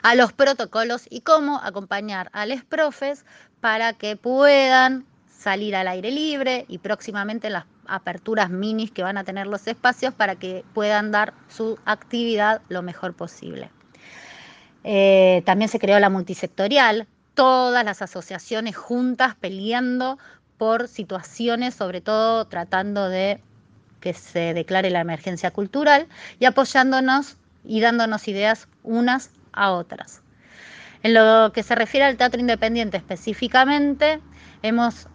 a 0.01 0.15
los 0.15 0.33
protocolos 0.33 1.05
y 1.09 1.21
cómo 1.21 1.59
acompañar 1.63 2.29
a 2.33 2.45
les 2.45 2.63
profes 2.63 3.25
para 3.59 3.93
que 3.93 4.15
puedan 4.15 5.05
salir 5.27 5.75
al 5.75 5.87
aire 5.87 6.11
libre 6.11 6.65
y 6.67 6.79
próximamente 6.79 7.49
las 7.49 7.65
aperturas 7.85 8.49
minis 8.49 8.91
que 8.91 9.03
van 9.03 9.17
a 9.17 9.23
tener 9.23 9.47
los 9.47 9.67
espacios 9.67 10.13
para 10.13 10.35
que 10.35 10.63
puedan 10.73 11.11
dar 11.11 11.33
su 11.47 11.77
actividad 11.85 12.61
lo 12.69 12.81
mejor 12.81 13.13
posible. 13.13 13.69
Eh, 14.83 15.43
también 15.45 15.69
se 15.69 15.79
creó 15.79 15.99
la 15.99 16.09
multisectorial, 16.09 17.07
todas 17.33 17.85
las 17.85 18.01
asociaciones 18.01 18.75
juntas 18.75 19.35
peleando 19.35 20.17
por 20.57 20.87
situaciones, 20.87 21.75
sobre 21.75 22.01
todo 22.01 22.45
tratando 22.45 23.09
de 23.09 23.41
que 23.99 24.13
se 24.13 24.53
declare 24.53 24.89
la 24.89 25.01
emergencia 25.01 25.51
cultural 25.51 26.07
y 26.39 26.45
apoyándonos 26.45 27.37
y 27.63 27.81
dándonos 27.81 28.27
ideas 28.27 28.67
unas 28.83 29.31
a 29.51 29.71
otras. 29.71 30.21
En 31.03 31.13
lo 31.13 31.51
que 31.53 31.63
se 31.63 31.75
refiere 31.75 32.05
al 32.05 32.17
teatro 32.17 32.39
independiente 32.39 32.97
específicamente, 32.97 34.19
hemos 34.61 35.07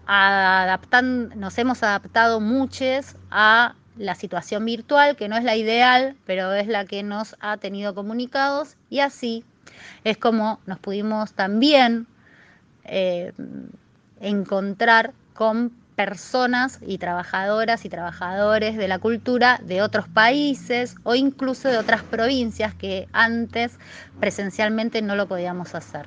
nos 1.36 1.58
hemos 1.58 1.82
adaptado 1.82 2.40
muchos 2.40 3.16
a 3.30 3.74
la 3.96 4.14
situación 4.14 4.64
virtual, 4.64 5.16
que 5.16 5.28
no 5.28 5.36
es 5.36 5.44
la 5.44 5.56
ideal, 5.56 6.16
pero 6.24 6.52
es 6.52 6.66
la 6.66 6.84
que 6.86 7.02
nos 7.02 7.36
ha 7.40 7.56
tenido 7.58 7.94
comunicados, 7.94 8.76
y 8.88 9.00
así 9.00 9.44
es 10.04 10.16
como 10.16 10.60
nos 10.66 10.78
pudimos 10.78 11.34
también 11.34 12.06
eh, 12.84 13.32
encontrar 14.20 15.12
con 15.34 15.70
personas 15.96 16.78
y 16.86 16.98
trabajadoras 16.98 17.84
y 17.84 17.88
trabajadores 17.88 18.76
de 18.76 18.88
la 18.88 18.98
cultura 18.98 19.60
de 19.62 19.82
otros 19.82 20.08
países 20.08 20.96
o 21.04 21.14
incluso 21.14 21.68
de 21.68 21.78
otras 21.78 22.02
provincias 22.02 22.74
que 22.74 23.08
antes 23.12 23.78
presencialmente 24.18 25.02
no 25.02 25.16
lo 25.16 25.28
podíamos 25.28 25.74
hacer. 25.74 26.06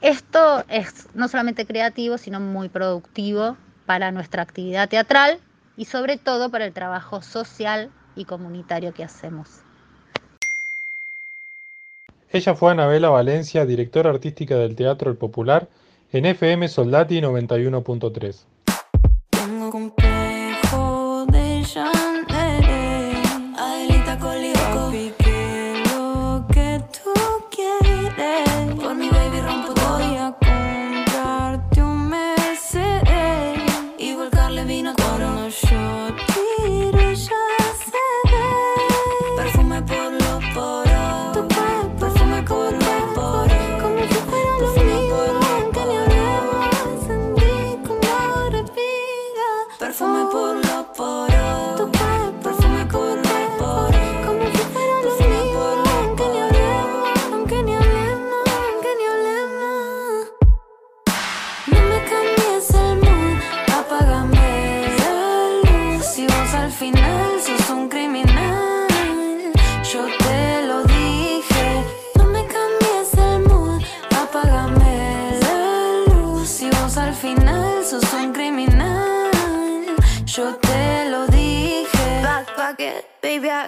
Esto 0.00 0.64
es 0.68 1.08
no 1.14 1.28
solamente 1.28 1.66
creativo, 1.66 2.16
sino 2.16 2.40
muy 2.40 2.68
productivo 2.68 3.56
para 3.86 4.12
nuestra 4.12 4.42
actividad 4.42 4.88
teatral 4.88 5.40
y 5.76 5.84
sobre 5.84 6.16
todo 6.16 6.50
para 6.50 6.64
el 6.64 6.72
trabajo 6.72 7.22
social 7.22 7.90
y 8.16 8.24
comunitario 8.24 8.94
que 8.94 9.04
hacemos. 9.04 9.60
Ella 12.32 12.54
fue 12.54 12.70
Anabela 12.70 13.10
Valencia, 13.10 13.66
directora 13.66 14.10
artística 14.10 14.54
del 14.54 14.76
Teatro 14.76 15.10
El 15.10 15.16
Popular, 15.16 15.68
en 16.12 16.26
FM 16.26 16.68
Soldati 16.68 17.20
91.3. 17.20 20.09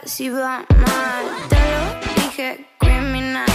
así 0.00 0.28
va 0.30 0.64
mal. 0.76 1.24
Te 1.48 1.56
lo 1.56 2.22
dije, 2.22 2.66
criminal. 2.78 3.46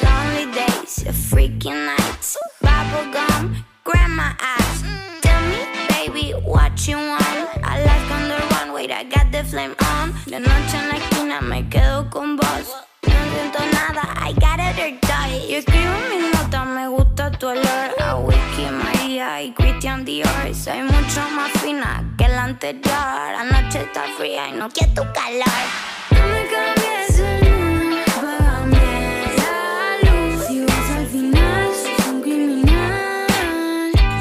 Lonely 0.00 0.46
days, 0.52 1.04
freaky 1.30 1.70
nights. 1.70 2.38
Bubblegum, 2.60 3.64
grandma 3.84 4.36
ass. 4.40 4.82
Tell 5.22 5.40
me, 5.50 5.60
baby, 5.88 6.34
what 6.44 6.86
you 6.86 6.96
want. 6.96 7.48
I 7.64 7.82
like 7.84 8.10
under 8.10 8.40
one, 8.58 8.72
wait, 8.72 8.90
I 8.90 9.04
got 9.04 9.32
the 9.32 9.44
flame 9.44 9.74
on. 9.80 10.12
De 10.26 10.38
noche 10.38 10.76
en 10.76 10.88
la 10.88 10.96
esquina 10.96 11.40
me 11.40 11.68
quedo 11.68 12.08
con 12.10 12.36
vos. 12.36 12.66
No 13.06 13.14
siento 13.32 13.60
nada, 13.72 14.02
I 14.16 14.32
got 14.34 14.60
it 14.60 14.78
or 14.78 14.98
die. 15.00 15.48
Yo 15.48 15.58
escribo 15.58 15.94
mis 16.10 16.32
notas, 16.32 16.66
me 16.66 16.86
gusta 16.88 17.30
tu 17.32 17.48
olor. 17.48 17.90
A 18.00 18.16
Wiki, 18.16 18.66
María 18.70 19.42
y 19.42 19.52
Soy 20.54 20.82
mucho 20.82 21.20
más 21.34 21.50
fina 21.62 22.14
que 22.16 22.28
la 22.28 22.44
anterior. 22.44 22.92
Anoche 22.92 23.80
está 23.80 24.04
fría 24.16 24.48
y 24.48 24.52
no 24.52 24.68
quiero 24.68 24.92
tu 24.92 25.02
calor. 25.12 25.48
No 26.10 26.26
me 26.28 26.46
cambies 26.46 27.18
el 27.18 27.52
al 30.96 31.06
final. 31.06 31.68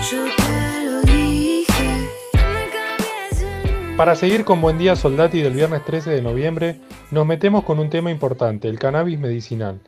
Yo 0.10 0.24
te 0.36 0.86
lo 0.86 1.01
dije. 1.01 2.10
Me. 2.34 3.98
Para 3.98 4.15
seguir 4.15 4.43
con 4.46 4.62
Buen 4.62 4.77
Día 4.77 4.96
Soldati 4.96 5.41
del 5.41 5.53
viernes 5.53 5.86
13 5.86 6.10
de 6.10 6.22
noviembre, 6.22 6.80
nos 7.12 7.28
metemos 7.28 7.63
con 7.65 7.78
un 7.78 7.89
tema 7.89 8.10
importante, 8.10 8.67
el 8.67 8.80
cannabis 8.80 9.19
medicinal. 9.19 9.80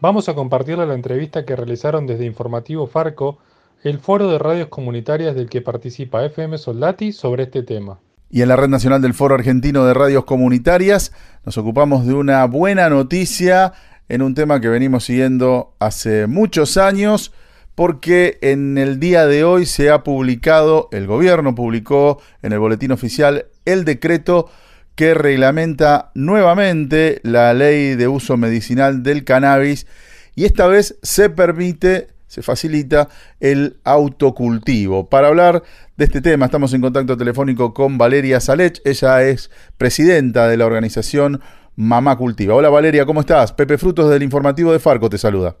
Vamos 0.00 0.28
a 0.28 0.34
compartirle 0.34 0.86
la 0.86 0.94
entrevista 0.94 1.44
que 1.44 1.56
realizaron 1.56 2.06
desde 2.06 2.26
Informativo 2.26 2.86
Farco, 2.86 3.38
el 3.82 3.98
foro 3.98 4.30
de 4.30 4.38
radios 4.38 4.68
comunitarias 4.68 5.34
del 5.34 5.48
que 5.48 5.60
participa 5.60 6.24
FM 6.24 6.58
Soldati 6.58 7.12
sobre 7.12 7.44
este 7.44 7.62
tema. 7.62 8.00
Y 8.30 8.42
en 8.42 8.48
la 8.48 8.56
Red 8.56 8.68
Nacional 8.68 9.00
del 9.00 9.14
Foro 9.14 9.34
Argentino 9.34 9.84
de 9.84 9.94
Radios 9.94 10.24
Comunitarias 10.24 11.12
nos 11.44 11.56
ocupamos 11.58 12.06
de 12.06 12.14
una 12.14 12.44
buena 12.46 12.90
noticia 12.90 13.72
en 14.08 14.22
un 14.22 14.34
tema 14.34 14.60
que 14.60 14.68
venimos 14.68 15.04
siguiendo 15.04 15.74
hace 15.78 16.26
muchos 16.26 16.76
años 16.76 17.32
porque 17.76 18.38
en 18.40 18.78
el 18.78 18.98
día 18.98 19.26
de 19.26 19.44
hoy 19.44 19.66
se 19.66 19.90
ha 19.90 20.02
publicado, 20.02 20.88
el 20.92 21.06
gobierno 21.06 21.54
publicó 21.54 22.20
en 22.42 22.52
el 22.52 22.58
boletín 22.58 22.90
oficial 22.90 23.46
el 23.66 23.84
decreto 23.84 24.50
que 24.94 25.12
reglamenta 25.12 26.10
nuevamente 26.14 27.20
la 27.22 27.52
ley 27.52 27.94
de 27.94 28.08
uso 28.08 28.38
medicinal 28.38 29.02
del 29.02 29.24
cannabis 29.24 29.86
y 30.34 30.46
esta 30.46 30.66
vez 30.66 30.98
se 31.02 31.28
permite, 31.30 32.08
se 32.36 32.42
facilita 32.42 33.08
el 33.40 33.78
autocultivo. 33.82 35.08
Para 35.08 35.28
hablar 35.28 35.62
de 35.96 36.04
este 36.04 36.20
tema 36.20 36.44
estamos 36.44 36.74
en 36.74 36.82
contacto 36.82 37.16
telefónico 37.16 37.72
con 37.72 37.96
Valeria 37.96 38.40
Salech, 38.40 38.82
ella 38.84 39.22
es 39.22 39.50
presidenta 39.78 40.46
de 40.46 40.58
la 40.58 40.66
organización 40.66 41.40
Mamá 41.76 42.18
Cultiva. 42.18 42.54
Hola 42.54 42.68
Valeria, 42.68 43.06
¿cómo 43.06 43.20
estás? 43.20 43.54
Pepe 43.54 43.78
Frutos 43.78 44.10
del 44.10 44.22
informativo 44.22 44.70
de 44.70 44.78
Farco 44.78 45.08
te 45.08 45.16
saluda. 45.16 45.56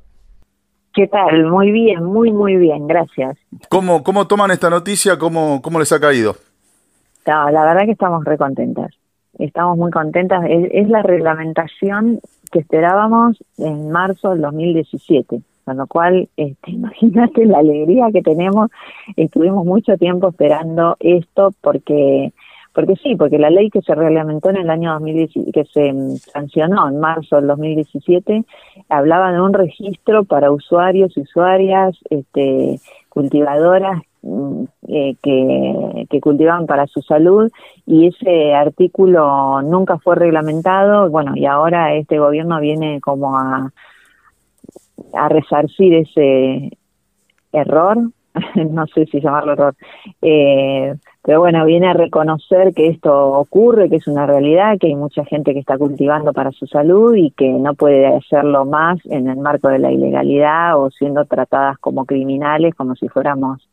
¿Qué 0.92 1.06
tal? 1.06 1.46
Muy 1.46 1.72
bien, 1.72 2.04
muy, 2.04 2.30
muy 2.30 2.56
bien, 2.56 2.86
gracias. 2.86 3.38
¿Cómo, 3.70 4.02
cómo 4.02 4.26
toman 4.26 4.50
esta 4.50 4.68
noticia? 4.68 5.18
¿Cómo, 5.18 5.62
¿Cómo 5.62 5.78
les 5.78 5.90
ha 5.92 6.00
caído? 6.00 6.36
No, 7.26 7.50
la 7.50 7.64
verdad 7.64 7.86
que 7.86 7.92
estamos 7.92 8.22
recontentas. 8.22 8.92
Estamos 9.38 9.78
muy 9.78 9.90
contentas. 9.90 10.44
Es, 10.46 10.68
es 10.72 10.88
la 10.90 11.02
reglamentación 11.02 12.20
que 12.52 12.58
esperábamos 12.58 13.42
en 13.56 13.90
marzo 13.90 14.30
del 14.30 14.42
2017. 14.42 15.40
Con 15.66 15.78
lo 15.78 15.86
cual, 15.88 16.28
este, 16.36 16.70
imagínate 16.70 17.44
la 17.44 17.58
alegría 17.58 18.06
que 18.12 18.22
tenemos. 18.22 18.70
Estuvimos 19.16 19.66
mucho 19.66 19.98
tiempo 19.98 20.28
esperando 20.28 20.96
esto 21.00 21.50
porque 21.60 22.32
porque 22.72 22.94
sí, 22.96 23.16
porque 23.16 23.38
la 23.38 23.48
ley 23.48 23.70
que 23.70 23.80
se 23.80 23.94
reglamentó 23.94 24.50
en 24.50 24.58
el 24.58 24.68
año 24.68 24.92
2017, 24.92 25.50
que 25.50 25.64
se 25.64 25.92
mm, 25.94 26.16
sancionó 26.16 26.86
en 26.86 27.00
marzo 27.00 27.36
del 27.36 27.46
2017, 27.46 28.44
hablaba 28.90 29.32
de 29.32 29.40
un 29.40 29.54
registro 29.54 30.24
para 30.24 30.50
usuarios 30.50 31.16
y 31.16 31.22
usuarias, 31.22 31.96
este, 32.10 32.78
cultivadoras 33.08 34.02
mm, 34.20 34.64
eh, 34.88 35.16
que, 35.22 36.06
que 36.10 36.20
cultivaban 36.20 36.66
para 36.66 36.86
su 36.86 37.00
salud 37.00 37.50
y 37.86 38.08
ese 38.08 38.52
artículo 38.52 39.62
nunca 39.62 39.98
fue 39.98 40.14
reglamentado, 40.14 41.08
bueno, 41.08 41.32
y 41.34 41.46
ahora 41.46 41.94
este 41.94 42.18
gobierno 42.18 42.60
viene 42.60 43.00
como 43.00 43.38
a, 43.38 43.72
a 45.12 45.28
resarcir 45.28 45.94
ese 45.94 46.70
error, 47.52 47.98
no 48.54 48.86
sé 48.88 49.06
si 49.06 49.20
llamarlo 49.20 49.52
error, 49.52 49.74
eh, 50.22 50.94
pero 51.26 51.40
bueno, 51.40 51.64
viene 51.64 51.88
a 51.88 51.92
reconocer 51.92 52.72
que 52.72 52.86
esto 52.86 53.12
ocurre, 53.32 53.90
que 53.90 53.96
es 53.96 54.06
una 54.06 54.26
realidad, 54.26 54.78
que 54.78 54.86
hay 54.86 54.94
mucha 54.94 55.24
gente 55.24 55.52
que 55.54 55.58
está 55.58 55.76
cultivando 55.76 56.32
para 56.32 56.52
su 56.52 56.68
salud 56.68 57.16
y 57.16 57.32
que 57.32 57.48
no 57.48 57.74
puede 57.74 58.06
hacerlo 58.06 58.64
más 58.64 59.00
en 59.06 59.28
el 59.28 59.36
marco 59.38 59.68
de 59.68 59.80
la 59.80 59.90
ilegalidad 59.90 60.80
o 60.80 60.88
siendo 60.90 61.24
tratadas 61.24 61.78
como 61.78 62.04
criminales, 62.04 62.76
como 62.76 62.94
si 62.94 63.08
fuéramos, 63.08 63.68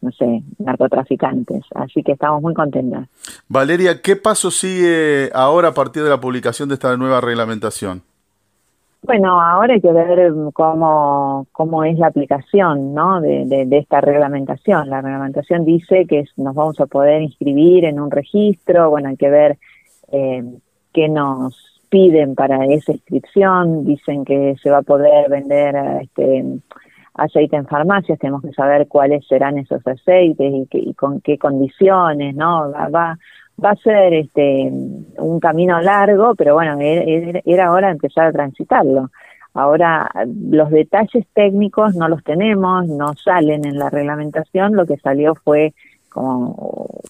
no 0.00 0.10
sé, 0.12 0.42
narcotraficantes. 0.58 1.64
Así 1.74 2.02
que 2.02 2.12
estamos 2.12 2.40
muy 2.40 2.54
contentas. 2.54 3.06
Valeria, 3.48 4.00
¿qué 4.00 4.16
paso 4.16 4.50
sigue 4.50 5.28
ahora 5.34 5.68
a 5.68 5.74
partir 5.74 6.02
de 6.04 6.08
la 6.08 6.20
publicación 6.20 6.70
de 6.70 6.76
esta 6.76 6.96
nueva 6.96 7.20
reglamentación? 7.20 8.02
Bueno, 9.02 9.40
ahora 9.40 9.74
hay 9.74 9.80
que 9.80 9.92
ver 9.92 10.32
cómo, 10.52 11.46
cómo 11.52 11.84
es 11.84 11.98
la 11.98 12.08
aplicación 12.08 12.94
¿no? 12.94 13.20
de, 13.20 13.44
de, 13.46 13.64
de 13.64 13.78
esta 13.78 14.00
reglamentación. 14.00 14.90
La 14.90 15.00
reglamentación 15.00 15.64
dice 15.64 16.04
que 16.06 16.24
nos 16.36 16.54
vamos 16.54 16.80
a 16.80 16.86
poder 16.86 17.22
inscribir 17.22 17.84
en 17.84 18.00
un 18.00 18.10
registro, 18.10 18.90
bueno, 18.90 19.08
hay 19.08 19.16
que 19.16 19.30
ver 19.30 19.58
eh, 20.10 20.42
qué 20.92 21.08
nos 21.08 21.80
piden 21.88 22.34
para 22.34 22.66
esa 22.66 22.92
inscripción, 22.92 23.84
dicen 23.84 24.24
que 24.24 24.56
se 24.62 24.70
va 24.70 24.78
a 24.78 24.82
poder 24.82 25.30
vender 25.30 25.74
este 26.02 26.44
aceite 27.14 27.56
en 27.56 27.66
farmacias, 27.66 28.18
tenemos 28.18 28.42
que 28.42 28.52
saber 28.52 28.88
cuáles 28.88 29.26
serán 29.26 29.58
esos 29.58 29.84
aceites 29.86 30.52
y, 30.54 30.66
que, 30.66 30.78
y 30.78 30.94
con 30.94 31.20
qué 31.20 31.38
condiciones, 31.38 32.34
¿no? 32.34 32.70
Va, 32.70 32.88
va, 32.88 33.18
va 33.62 33.70
a 33.70 33.76
ser 33.76 34.14
este 34.14 34.70
un 35.18 35.40
camino 35.40 35.80
largo, 35.80 36.34
pero 36.34 36.54
bueno, 36.54 36.76
era, 36.80 37.72
hora 37.72 37.88
de 37.88 37.94
empezar 37.94 38.26
a 38.26 38.32
transitarlo. 38.32 39.10
Ahora, 39.54 40.10
los 40.50 40.70
detalles 40.70 41.26
técnicos 41.34 41.96
no 41.96 42.08
los 42.08 42.22
tenemos, 42.22 42.86
no 42.86 43.14
salen 43.14 43.64
en 43.64 43.78
la 43.78 43.90
reglamentación, 43.90 44.76
lo 44.76 44.86
que 44.86 44.98
salió 44.98 45.34
fue 45.34 45.74
como 46.10 47.00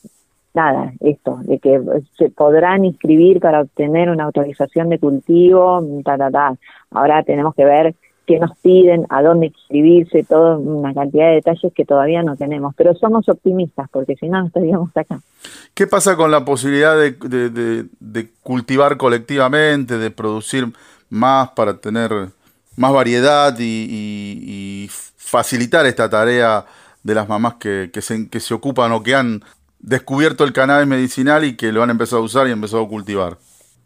nada, 0.54 0.92
esto, 1.00 1.38
de 1.42 1.58
que 1.58 1.80
se 2.16 2.30
podrán 2.30 2.84
inscribir 2.84 3.40
para 3.40 3.60
obtener 3.60 4.10
una 4.10 4.24
autorización 4.24 4.88
de 4.88 4.98
cultivo, 4.98 5.84
ta, 6.04 6.16
ta, 6.16 6.30
ta. 6.30 6.56
Ahora 6.90 7.22
tenemos 7.22 7.54
que 7.54 7.64
ver 7.64 7.94
qué 8.28 8.38
nos 8.38 8.56
piden, 8.58 9.06
a 9.08 9.22
dónde 9.22 9.46
inscribirse, 9.46 10.22
toda 10.22 10.56
una 10.58 10.92
cantidad 10.94 11.28
de 11.28 11.36
detalles 11.36 11.72
que 11.74 11.84
todavía 11.86 12.22
no 12.22 12.36
tenemos. 12.36 12.74
Pero 12.76 12.94
somos 12.94 13.28
optimistas 13.28 13.88
porque 13.90 14.14
si 14.16 14.28
no, 14.28 14.40
no 14.40 14.46
estaríamos 14.48 14.94
acá. 14.96 15.18
¿Qué 15.74 15.86
pasa 15.86 16.14
con 16.14 16.30
la 16.30 16.44
posibilidad 16.44 16.96
de, 16.96 17.12
de- 17.12 17.86
de- 17.98 18.28
cultivar 18.42 18.96
colectivamente, 18.98 19.98
de 19.98 20.10
producir 20.10 20.66
más 21.10 21.48
para 21.50 21.78
tener 21.78 22.10
más 22.76 22.92
variedad 22.92 23.58
y, 23.58 23.64
y- 23.64 24.84
y 24.84 24.88
facilitar 24.90 25.86
esta 25.86 26.08
tarea 26.10 26.64
de 27.02 27.14
las 27.14 27.28
mamás 27.28 27.54
que, 27.54 27.90
que 27.92 28.02
se, 28.02 28.28
que 28.28 28.40
se 28.40 28.52
ocupan 28.54 28.92
o 28.92 29.02
que 29.02 29.14
han 29.14 29.42
descubierto 29.80 30.44
el 30.44 30.52
cannabis 30.52 30.86
medicinal 30.88 31.44
y 31.44 31.56
que 31.56 31.72
lo 31.72 31.82
han 31.82 31.90
empezado 31.90 32.20
a 32.22 32.24
usar 32.24 32.46
y 32.48 32.50
empezado 32.50 32.82
a 32.84 32.88
cultivar? 32.88 33.36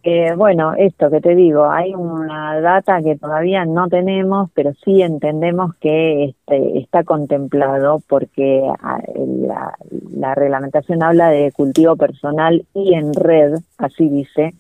Eh, 0.05 0.35
bueno, 0.37 0.75
esto 0.75 1.11
que 1.11 1.21
te 1.21 1.37
digo, 1.37 1.71
hay 1.71 1.95
una 1.95 2.61
data 2.61 3.01
que 3.03 3.17
todavía 3.17 3.65
no 3.65 3.89
tenemos, 3.89 4.51
pero 4.53 4.73
sí 4.85 5.01
entendemos 5.01 5.77
que 5.77 6.25
este, 6.25 6.79
está 6.79 7.05
contemplado 7.05 8.03
porque 8.09 8.69
ah, 8.81 9.01
la, 9.17 9.77
la 10.11 10.35
reglamentación 10.35 11.05
habla 11.05 11.31
de 11.31 11.53
cultivo 11.53 11.95
personal 11.95 12.67
y 12.75 12.95
en 12.95 13.15
red, 13.15 13.61
así 13.79 14.09
dice, 14.09 14.55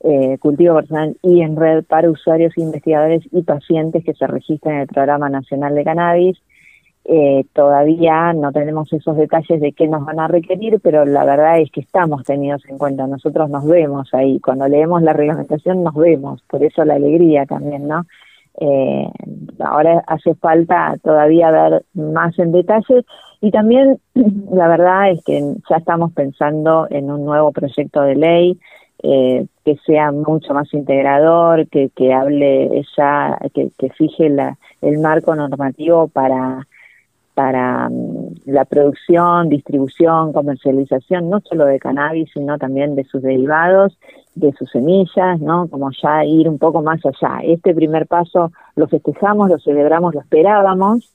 eh, 0.00 0.36
cultivo 0.38 0.74
personal 0.74 1.16
y 1.22 1.42
en 1.42 1.56
red 1.56 1.84
para 1.84 2.10
usuarios, 2.10 2.56
investigadores 2.58 3.22
y 3.32 3.42
pacientes 3.42 4.04
que 4.04 4.14
se 4.14 4.26
registran 4.26 4.74
en 4.74 4.80
el 4.82 4.86
Programa 4.88 5.28
Nacional 5.28 5.74
de 5.74 5.84
Cannabis. 5.84 6.38
Eh, 7.08 7.44
todavía 7.52 8.32
no 8.32 8.50
tenemos 8.50 8.92
esos 8.92 9.16
detalles 9.16 9.60
de 9.60 9.72
qué 9.72 9.86
nos 9.86 10.04
van 10.04 10.18
a 10.18 10.26
requerir, 10.26 10.80
pero 10.82 11.04
la 11.04 11.24
verdad 11.24 11.60
es 11.60 11.70
que 11.70 11.80
estamos 11.80 12.24
tenidos 12.24 12.64
en 12.68 12.78
cuenta. 12.78 13.06
Nosotros 13.06 13.48
nos 13.48 13.64
vemos 13.64 14.12
ahí. 14.12 14.40
Cuando 14.40 14.66
leemos 14.66 15.02
la 15.02 15.12
reglamentación 15.12 15.84
nos 15.84 15.94
vemos. 15.94 16.42
Por 16.48 16.64
eso 16.64 16.84
la 16.84 16.94
alegría 16.94 17.46
también, 17.46 17.86
¿no? 17.86 18.06
Eh, 18.58 19.08
ahora 19.60 20.02
hace 20.06 20.34
falta 20.34 20.96
todavía 21.02 21.50
ver 21.50 21.84
más 21.92 22.36
en 22.38 22.52
detalle 22.52 23.04
y 23.40 23.50
también 23.50 23.98
la 24.50 24.66
verdad 24.66 25.10
es 25.10 25.22
que 25.24 25.40
ya 25.68 25.76
estamos 25.76 26.12
pensando 26.12 26.86
en 26.90 27.10
un 27.10 27.24
nuevo 27.24 27.52
proyecto 27.52 28.00
de 28.00 28.16
ley 28.16 28.58
eh, 29.02 29.46
que 29.64 29.76
sea 29.86 30.10
mucho 30.10 30.54
más 30.54 30.72
integrador, 30.72 31.68
que, 31.68 31.90
que 31.90 32.14
hable 32.14 32.82
ya, 32.96 33.38
que, 33.52 33.70
que 33.78 33.90
fije 33.90 34.30
la, 34.30 34.56
el 34.80 34.98
marco 34.98 35.36
normativo 35.36 36.08
para 36.08 36.66
para 37.36 37.90
mm, 37.90 38.34
la 38.46 38.64
producción, 38.64 39.50
distribución, 39.50 40.32
comercialización, 40.32 41.28
no 41.28 41.40
solo 41.42 41.66
de 41.66 41.78
cannabis, 41.78 42.30
sino 42.32 42.56
también 42.56 42.96
de 42.96 43.04
sus 43.04 43.20
derivados, 43.22 43.98
de 44.34 44.52
sus 44.54 44.70
semillas, 44.70 45.38
¿no? 45.40 45.68
Como 45.68 45.90
ya 46.02 46.24
ir 46.24 46.48
un 46.48 46.58
poco 46.58 46.82
más 46.82 47.00
allá. 47.04 47.40
Este 47.44 47.74
primer 47.74 48.06
paso 48.06 48.52
lo 48.74 48.88
festejamos, 48.88 49.50
lo 49.50 49.58
celebramos, 49.58 50.14
lo 50.14 50.20
esperábamos, 50.22 51.12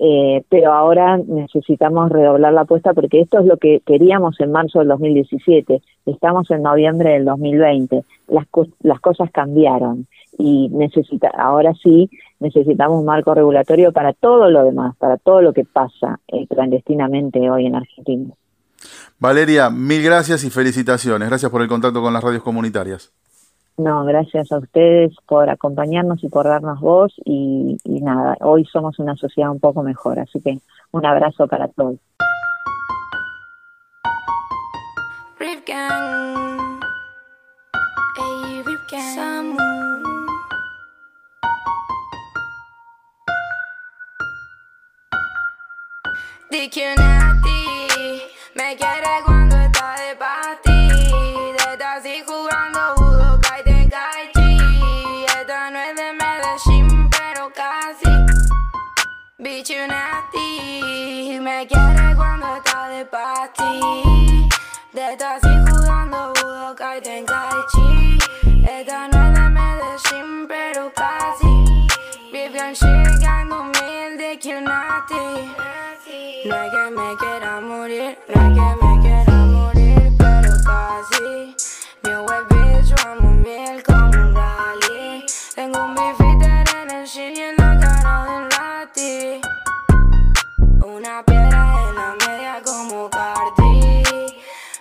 eh, 0.00 0.42
pero 0.48 0.72
ahora 0.72 1.18
necesitamos 1.18 2.08
redoblar 2.10 2.52
la 2.54 2.62
apuesta 2.62 2.94
porque 2.94 3.20
esto 3.20 3.40
es 3.40 3.46
lo 3.46 3.56
que 3.58 3.80
queríamos 3.84 4.40
en 4.40 4.52
marzo 4.52 4.78
del 4.78 4.88
2017. 4.88 5.82
Estamos 6.06 6.50
en 6.50 6.62
noviembre 6.62 7.10
del 7.10 7.24
2020. 7.26 8.04
Las, 8.28 8.46
co- 8.48 8.68
las 8.80 9.00
cosas 9.00 9.30
cambiaron 9.32 10.06
y 10.38 10.68
necesita, 10.70 11.28
ahora 11.36 11.74
sí 11.82 12.08
necesitamos 12.40 13.00
un 13.00 13.06
marco 13.06 13.34
regulatorio 13.34 13.92
para 13.92 14.12
todo 14.12 14.50
lo 14.50 14.64
demás, 14.64 14.96
para 14.96 15.16
todo 15.16 15.42
lo 15.42 15.52
que 15.52 15.64
pasa 15.64 16.20
eh, 16.28 16.46
clandestinamente 16.46 17.50
hoy 17.50 17.66
en 17.66 17.76
Argentina. 17.76 18.34
Valeria, 19.18 19.70
mil 19.70 20.02
gracias 20.02 20.44
y 20.44 20.50
felicitaciones. 20.50 21.28
Gracias 21.28 21.50
por 21.50 21.62
el 21.62 21.68
contacto 21.68 22.00
con 22.00 22.12
las 22.12 22.22
radios 22.22 22.42
comunitarias. 22.42 23.12
No, 23.76 24.04
gracias 24.04 24.50
a 24.50 24.58
ustedes 24.58 25.14
por 25.26 25.48
acompañarnos 25.48 26.22
y 26.24 26.28
por 26.28 26.46
darnos 26.46 26.80
voz 26.80 27.14
y, 27.24 27.78
y 27.84 28.00
nada, 28.00 28.36
hoy 28.40 28.64
somos 28.64 28.98
una 28.98 29.14
sociedad 29.14 29.52
un 29.52 29.60
poco 29.60 29.84
mejor, 29.84 30.18
así 30.18 30.40
que 30.40 30.58
un 30.90 31.06
abrazo 31.06 31.46
para 31.46 31.68
todos. 31.68 31.96
Rip 35.38 35.64
Gang. 35.64 36.80
Ey, 38.16 38.62
Rip 38.64 38.80
Gang. 38.90 40.07
Di 46.50 46.66
que 46.70 46.94
me 48.54 48.74
quiere 48.76 49.22
cuando 49.26 49.54
está 49.56 49.96
de 50.00 50.16
party. 50.16 50.88
Desde 51.58 51.84
así 51.84 52.22
jugando 52.26 52.80
judo, 52.96 53.38
caite, 53.42 53.88
caichi. 53.90 54.56
Esta 55.26 55.70
no 55.70 55.78
es 55.78 55.94
de 55.94 56.12
Medellín, 56.14 57.10
pero 57.10 57.52
casi. 57.54 58.08
Bicho 59.36 59.74
Nati 59.86 61.38
me 61.38 61.66
quiere 61.66 62.16
cuando 62.16 62.56
está 62.56 62.88
de 62.88 63.04
party. 63.04 64.48
Desde 64.94 65.24
así 65.24 65.70
jugando 65.70 66.32
judo, 66.36 66.74
caite, 66.74 67.24
caichi. 67.26 68.18
Esta 68.66 69.08
no 69.08 69.26
es 69.26 69.34
de 69.34 69.48
Medellín, 69.50 70.48
pero 70.48 70.92
casi. 70.94 71.88
Vivian 72.32 72.72
shit, 72.72 73.20
gang 73.20 73.50
2000 73.50 74.16
de 74.16 74.38
Kilnati. 74.38 75.54
No 76.08 76.54
es 76.54 76.70
que 76.70 76.90
me 76.90 77.16
quiera 77.16 77.60
morir, 77.60 78.18
no 78.34 78.40
es 78.40 78.54
que 78.54 78.84
me 78.86 79.00
quiera 79.02 79.32
morir, 79.44 80.12
pero 80.16 80.52
casi. 80.64 81.54
New 82.02 82.24
wave 82.24 82.46
bitch, 82.48 82.94
vamos 83.04 83.34
mil 83.44 83.82
como 83.82 84.06
un 84.06 84.34
rally. 84.34 85.26
Tengo 85.54 85.84
un 85.84 85.94
beefeater 85.94 86.64
en 86.82 86.90
el 86.90 87.06
shin 87.06 87.36
y 87.36 87.40
en 87.40 87.56
la 87.56 87.78
cara 87.78 88.24
del 88.24 88.48
lati. 88.48 89.40
Una 90.82 91.22
piedra 91.24 91.74
en 91.88 91.94
la 91.94 92.16
media 92.26 92.62
como 92.64 93.10
Cardi. 93.10 94.02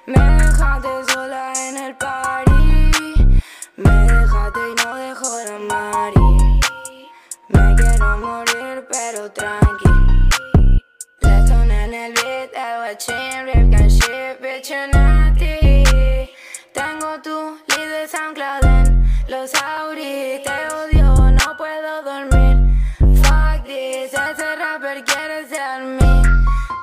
Me 0.05 0.19
dejaste 0.19 1.11
sola 1.11 1.51
en 1.67 1.77
el 1.77 1.95
party. 1.97 3.41
Me 3.75 3.91
dejaste 3.91 4.59
y 4.59 4.85
no 4.85 4.95
dejo 4.95 5.27
la 5.45 5.59
mari. 5.59 6.59
Me 7.49 7.75
quiero 7.75 8.17
morir, 8.17 8.87
pero 8.89 9.29
tranqui. 9.33 10.16
En 11.87 11.93
el 11.93 12.11
beat, 12.11 12.51
el 12.53 12.79
guachín, 12.79 13.45
rip 13.45 13.71
can 13.71 13.87
shit, 13.87 14.41
bitch, 14.41 14.71
you 14.71 14.87
naughty. 14.91 16.29
Tengo 16.73 17.21
tu 17.23 17.57
lead 17.69 17.89
de 17.89 18.07
SoundCloud 18.09 18.65
en 18.65 19.09
los 19.29 19.53
Audi. 19.55 20.43
Te 20.43 20.67
odio, 20.75 21.31
no 21.31 21.55
puedo 21.55 22.03
dormir. 22.03 22.57
Fuck 23.23 23.63
this, 23.63 24.13
ese 24.13 24.55
rapper 24.57 25.01
quiere 25.05 25.47
ser 25.47 25.81
mi 25.83 26.23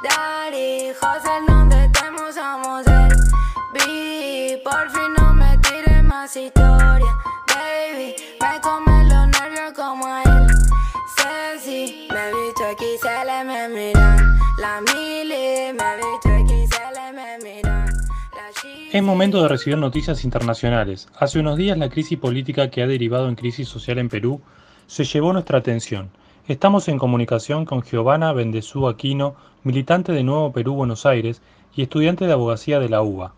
daddy. 0.08 0.94
José, 0.98 1.38
no 1.48 1.66
detemos, 1.66 2.34
somos 2.34 2.86
el 2.86 3.14
B. 3.74 4.62
Por 4.64 4.88
fin 4.88 5.12
no 5.18 5.34
me 5.34 5.58
tires 5.58 6.02
más 6.02 6.34
historia, 6.34 7.14
baby. 7.54 8.16
Me 8.40 8.58
come 8.62 8.93
Es 18.94 19.02
momento 19.02 19.42
de 19.42 19.48
recibir 19.48 19.76
noticias 19.76 20.22
internacionales. 20.22 21.09
Hace 21.18 21.40
unos 21.40 21.57
días 21.57 21.76
la 21.76 21.88
crisis 21.88 22.16
política 22.16 22.70
que 22.70 22.80
ha 22.80 22.87
derivado 22.87 23.28
en 23.28 23.35
crisis 23.35 23.66
social 23.66 23.98
en 23.98 24.09
Perú 24.09 24.40
se 24.87 25.02
llevó 25.02 25.33
nuestra 25.33 25.59
atención. 25.59 26.11
Estamos 26.46 26.87
en 26.87 27.00
comunicación 27.00 27.64
con 27.64 27.83
Giovanna 27.83 28.33
Bendezú 28.33 28.87
Aquino, 28.87 29.35
militante 29.64 30.12
de 30.12 30.22
Nuevo 30.22 30.52
Perú 30.52 30.74
Buenos 30.74 31.07
Aires 31.07 31.42
y 31.74 31.83
estudiante 31.83 32.28
de 32.28 32.35
abogacía 32.35 32.78
de 32.78 32.88
la 32.88 33.02
UBA. 33.02 33.35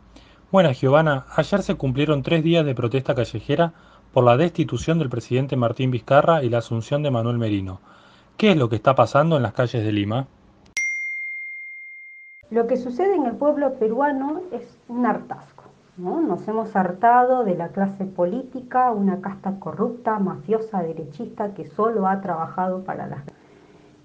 Buenas 0.52 0.78
Giovanna, 0.78 1.24
ayer 1.34 1.62
se 1.62 1.74
cumplieron 1.76 2.22
tres 2.22 2.44
días 2.44 2.66
de 2.66 2.74
protesta 2.74 3.14
callejera 3.14 3.72
por 4.12 4.24
la 4.24 4.36
destitución 4.36 4.98
del 4.98 5.08
presidente 5.08 5.56
Martín 5.56 5.90
Vizcarra 5.90 6.44
y 6.44 6.50
la 6.50 6.58
asunción 6.58 7.02
de 7.02 7.10
Manuel 7.10 7.38
Merino. 7.38 7.80
¿Qué 8.36 8.50
es 8.50 8.58
lo 8.58 8.68
que 8.68 8.76
está 8.76 8.94
pasando 8.94 9.38
en 9.38 9.42
las 9.42 9.54
calles 9.54 9.82
de 9.82 9.92
Lima? 9.92 10.28
Lo 12.48 12.68
que 12.68 12.76
sucede 12.76 13.16
en 13.16 13.26
el 13.26 13.34
pueblo 13.34 13.74
peruano 13.74 14.40
es 14.52 14.78
un 14.88 15.04
hartazgo. 15.04 15.64
¿no? 15.96 16.20
Nos 16.20 16.46
hemos 16.46 16.76
hartado 16.76 17.42
de 17.42 17.56
la 17.56 17.70
clase 17.70 18.04
política, 18.04 18.92
una 18.92 19.20
casta 19.20 19.58
corrupta, 19.58 20.20
mafiosa, 20.20 20.80
derechista 20.80 21.54
que 21.54 21.66
solo 21.66 22.06
ha 22.06 22.20
trabajado 22.20 22.84
para 22.84 23.08
las... 23.08 23.24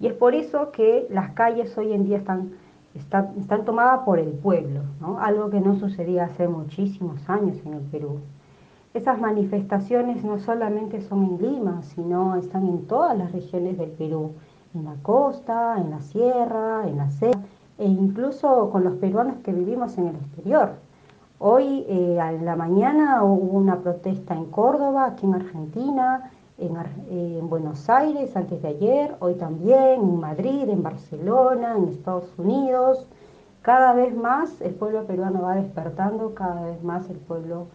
Y 0.00 0.08
es 0.08 0.14
por 0.14 0.34
eso 0.34 0.72
que 0.72 1.06
las 1.08 1.30
calles 1.34 1.78
hoy 1.78 1.92
en 1.92 2.04
día 2.04 2.18
están, 2.18 2.54
están, 2.94 3.64
tomadas 3.64 4.00
por 4.00 4.18
el 4.18 4.32
pueblo, 4.32 4.80
¿no? 5.00 5.20
algo 5.20 5.48
que 5.48 5.60
no 5.60 5.76
sucedía 5.76 6.24
hace 6.24 6.48
muchísimos 6.48 7.30
años 7.30 7.58
en 7.64 7.74
el 7.74 7.82
Perú. 7.82 8.18
Esas 8.92 9.20
manifestaciones 9.20 10.24
no 10.24 10.40
solamente 10.40 11.00
son 11.00 11.24
en 11.24 11.38
Lima, 11.40 11.82
sino 11.82 12.34
están 12.34 12.66
en 12.66 12.88
todas 12.88 13.16
las 13.16 13.30
regiones 13.30 13.78
del 13.78 13.90
Perú, 13.90 14.32
en 14.74 14.84
la 14.84 14.96
costa, 15.02 15.76
en 15.78 15.90
la 15.90 16.00
sierra, 16.00 16.88
en 16.88 16.96
la 16.96 17.08
selva 17.12 17.40
e 17.82 17.86
incluso 17.86 18.70
con 18.70 18.84
los 18.84 18.94
peruanos 18.94 19.38
que 19.42 19.52
vivimos 19.52 19.98
en 19.98 20.06
el 20.06 20.14
exterior. 20.14 20.74
Hoy 21.40 21.84
eh, 21.88 22.16
en 22.16 22.44
la 22.44 22.54
mañana 22.54 23.24
hubo 23.24 23.58
una 23.58 23.80
protesta 23.80 24.34
en 24.34 24.44
Córdoba, 24.44 25.06
aquí 25.06 25.26
en 25.26 25.34
Argentina, 25.34 26.30
en, 26.58 26.76
en, 27.10 27.50
Buenos 27.50 27.90
Aires 27.90 28.36
antes 28.36 28.62
de 28.62 28.68
ayer, 28.68 29.16
hoy 29.18 29.34
también, 29.34 30.00
en 30.00 30.20
Madrid, 30.20 30.68
en 30.68 30.84
Barcelona, 30.84 31.74
en 31.76 31.88
Estados 31.88 32.32
Unidos. 32.38 33.08
Cada 33.62 33.94
vez 33.94 34.14
más 34.14 34.60
el 34.60 34.74
pueblo 34.74 35.04
peruano 35.04 35.42
va 35.42 35.56
despertando, 35.56 36.34
cada 36.34 36.66
vez 36.66 36.80
más 36.84 37.10
el 37.10 37.16
pueblo 37.16 37.66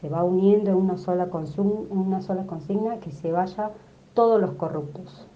se 0.00 0.08
va 0.08 0.24
uniendo 0.24 0.72
en 0.72 0.76
una 0.78 0.96
sola, 0.96 1.28
en 1.32 1.98
una 1.98 2.20
sola 2.20 2.48
consigna, 2.48 2.98
que 2.98 3.12
se 3.12 3.30
vaya 3.30 3.70
todos 4.12 4.40
los 4.40 4.50
corruptos. 4.54 5.28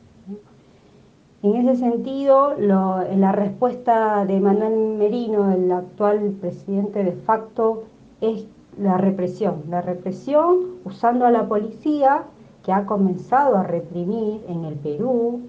En 1.55 1.69
ese 1.69 1.77
sentido, 1.77 2.55
lo, 2.59 3.05
la 3.15 3.31
respuesta 3.31 4.25
de 4.25 4.41
Manuel 4.41 4.97
Merino, 4.99 5.53
el 5.53 5.71
actual 5.71 6.35
presidente 6.41 7.05
de 7.05 7.13
facto, 7.13 7.85
es 8.21 8.49
la 8.77 8.97
represión. 8.97 9.63
La 9.71 9.81
represión 9.81 10.57
usando 10.85 11.25
a 11.25 11.31
la 11.31 11.47
policía 11.47 12.25
que 12.65 12.73
ha 12.73 12.85
comenzado 12.85 13.57
a 13.57 13.63
reprimir 13.63 14.45
en 14.49 14.65
el 14.65 14.75
Perú 14.75 15.43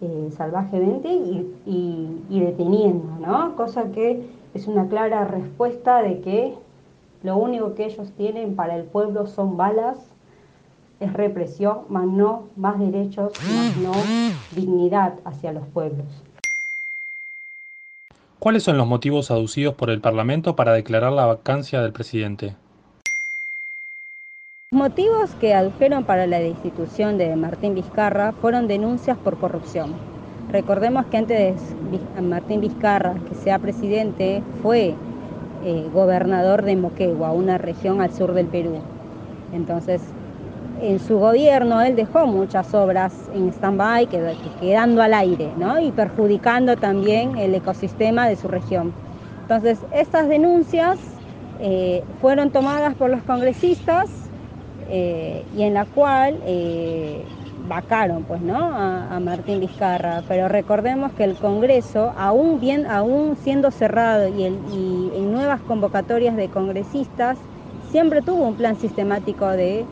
eh, 0.00 0.30
salvajemente 0.36 1.12
y, 1.12 1.54
y, 1.64 2.24
y 2.28 2.40
deteniendo, 2.40 3.06
¿no? 3.24 3.54
Cosa 3.54 3.92
que 3.92 4.28
es 4.52 4.66
una 4.66 4.88
clara 4.88 5.26
respuesta 5.26 6.02
de 6.02 6.22
que 6.22 6.54
lo 7.22 7.36
único 7.36 7.74
que 7.74 7.84
ellos 7.84 8.10
tienen 8.16 8.56
para 8.56 8.74
el 8.74 8.82
pueblo 8.82 9.28
son 9.28 9.56
balas, 9.56 10.10
es 11.00 11.12
represión, 11.12 11.80
más 11.88 12.06
no 12.06 12.44
más 12.56 12.78
derechos, 12.78 13.32
más 13.54 13.76
no 13.76 13.92
dignidad 14.54 15.14
hacia 15.24 15.52
los 15.52 15.66
pueblos. 15.68 16.06
¿Cuáles 18.38 18.62
son 18.62 18.76
los 18.76 18.86
motivos 18.86 19.30
aducidos 19.30 19.74
por 19.74 19.90
el 19.90 20.00
Parlamento 20.00 20.56
para 20.56 20.72
declarar 20.72 21.12
la 21.12 21.26
vacancia 21.26 21.80
del 21.80 21.92
presidente? 21.92 22.54
Los 24.70 24.78
motivos 24.78 25.30
que 25.40 25.54
adujeron 25.54 26.04
para 26.04 26.26
la 26.26 26.38
destitución 26.38 27.18
de 27.18 27.34
Martín 27.34 27.74
Vizcarra 27.74 28.32
fueron 28.32 28.68
denuncias 28.68 29.16
por 29.16 29.38
corrupción. 29.38 29.94
Recordemos 30.50 31.06
que 31.06 31.16
antes 31.16 31.60
de 31.90 32.22
Martín 32.22 32.60
Vizcarra, 32.60 33.14
que 33.28 33.34
sea 33.34 33.58
presidente, 33.58 34.42
fue 34.62 34.94
eh, 35.64 35.90
gobernador 35.92 36.62
de 36.62 36.76
Moquegua, 36.76 37.32
una 37.32 37.58
región 37.58 38.00
al 38.00 38.12
sur 38.12 38.32
del 38.34 38.46
Perú. 38.46 38.80
Entonces, 39.52 40.02
en 40.80 40.98
su 40.98 41.18
gobierno 41.18 41.80
él 41.80 41.96
dejó 41.96 42.26
muchas 42.26 42.74
obras 42.74 43.12
en 43.34 43.48
stand-by, 43.52 44.08
quedando 44.60 45.02
al 45.02 45.14
aire, 45.14 45.50
¿no? 45.56 45.80
Y 45.80 45.90
perjudicando 45.90 46.76
también 46.76 47.36
el 47.38 47.54
ecosistema 47.54 48.28
de 48.28 48.36
su 48.36 48.48
región. 48.48 48.92
Entonces, 49.42 49.78
estas 49.92 50.28
denuncias 50.28 50.98
eh, 51.60 52.02
fueron 52.20 52.50
tomadas 52.50 52.94
por 52.94 53.10
los 53.10 53.22
congresistas 53.22 54.10
eh, 54.88 55.44
y 55.56 55.62
en 55.62 55.74
la 55.74 55.86
cual 55.86 56.38
eh, 56.44 57.22
vacaron 57.68 58.24
pues, 58.24 58.40
¿no? 58.42 58.58
A, 58.58 59.18
Martín 59.20 59.60
Vizcarra. 59.60 60.22
Pero 60.28 60.48
recordemos 60.48 61.12
que 61.12 61.24
el 61.24 61.36
Congreso, 61.36 62.12
aún, 62.18 62.60
bien, 62.60 62.86
aún 62.86 63.36
siendo 63.36 63.70
cerrado 63.70 64.28
y 64.28 64.44
en 64.44 65.32
nuevas 65.32 65.60
convocatorias 65.62 66.36
de 66.36 66.48
congresistas, 66.48 67.38
siempre 67.90 68.20
tuvo 68.20 68.44
un 68.44 68.56
plan 68.56 68.76
sistemático 68.76 69.48
de 69.48 69.86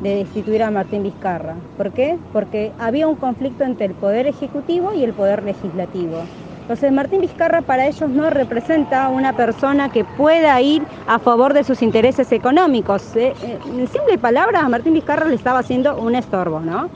de 0.00 0.16
destituir 0.16 0.62
a 0.62 0.70
Martín 0.70 1.02
Vizcarra. 1.02 1.56
¿Por 1.76 1.92
qué? 1.92 2.18
Porque 2.32 2.72
había 2.78 3.06
un 3.06 3.16
conflicto 3.16 3.64
entre 3.64 3.86
el 3.86 3.94
Poder 3.94 4.26
Ejecutivo 4.26 4.92
y 4.94 5.04
el 5.04 5.12
Poder 5.12 5.42
Legislativo. 5.42 6.22
Entonces 6.62 6.92
Martín 6.92 7.20
Vizcarra 7.20 7.62
para 7.62 7.88
ellos 7.88 8.08
no 8.08 8.30
representa 8.30 9.08
una 9.08 9.36
persona 9.36 9.90
que 9.90 10.04
pueda 10.04 10.60
ir 10.60 10.82
a 11.08 11.18
favor 11.18 11.52
de 11.52 11.64
sus 11.64 11.82
intereses 11.82 12.30
económicos. 12.30 13.16
Eh, 13.16 13.34
eh, 13.42 13.58
en 13.66 13.88
simple 13.88 14.18
palabras, 14.18 14.62
a 14.62 14.68
Martín 14.68 14.94
Vizcarra 14.94 15.26
le 15.26 15.34
estaba 15.34 15.58
haciendo 15.58 15.96
un 15.96 16.14
estorbo, 16.14 16.60
¿no? 16.60 16.88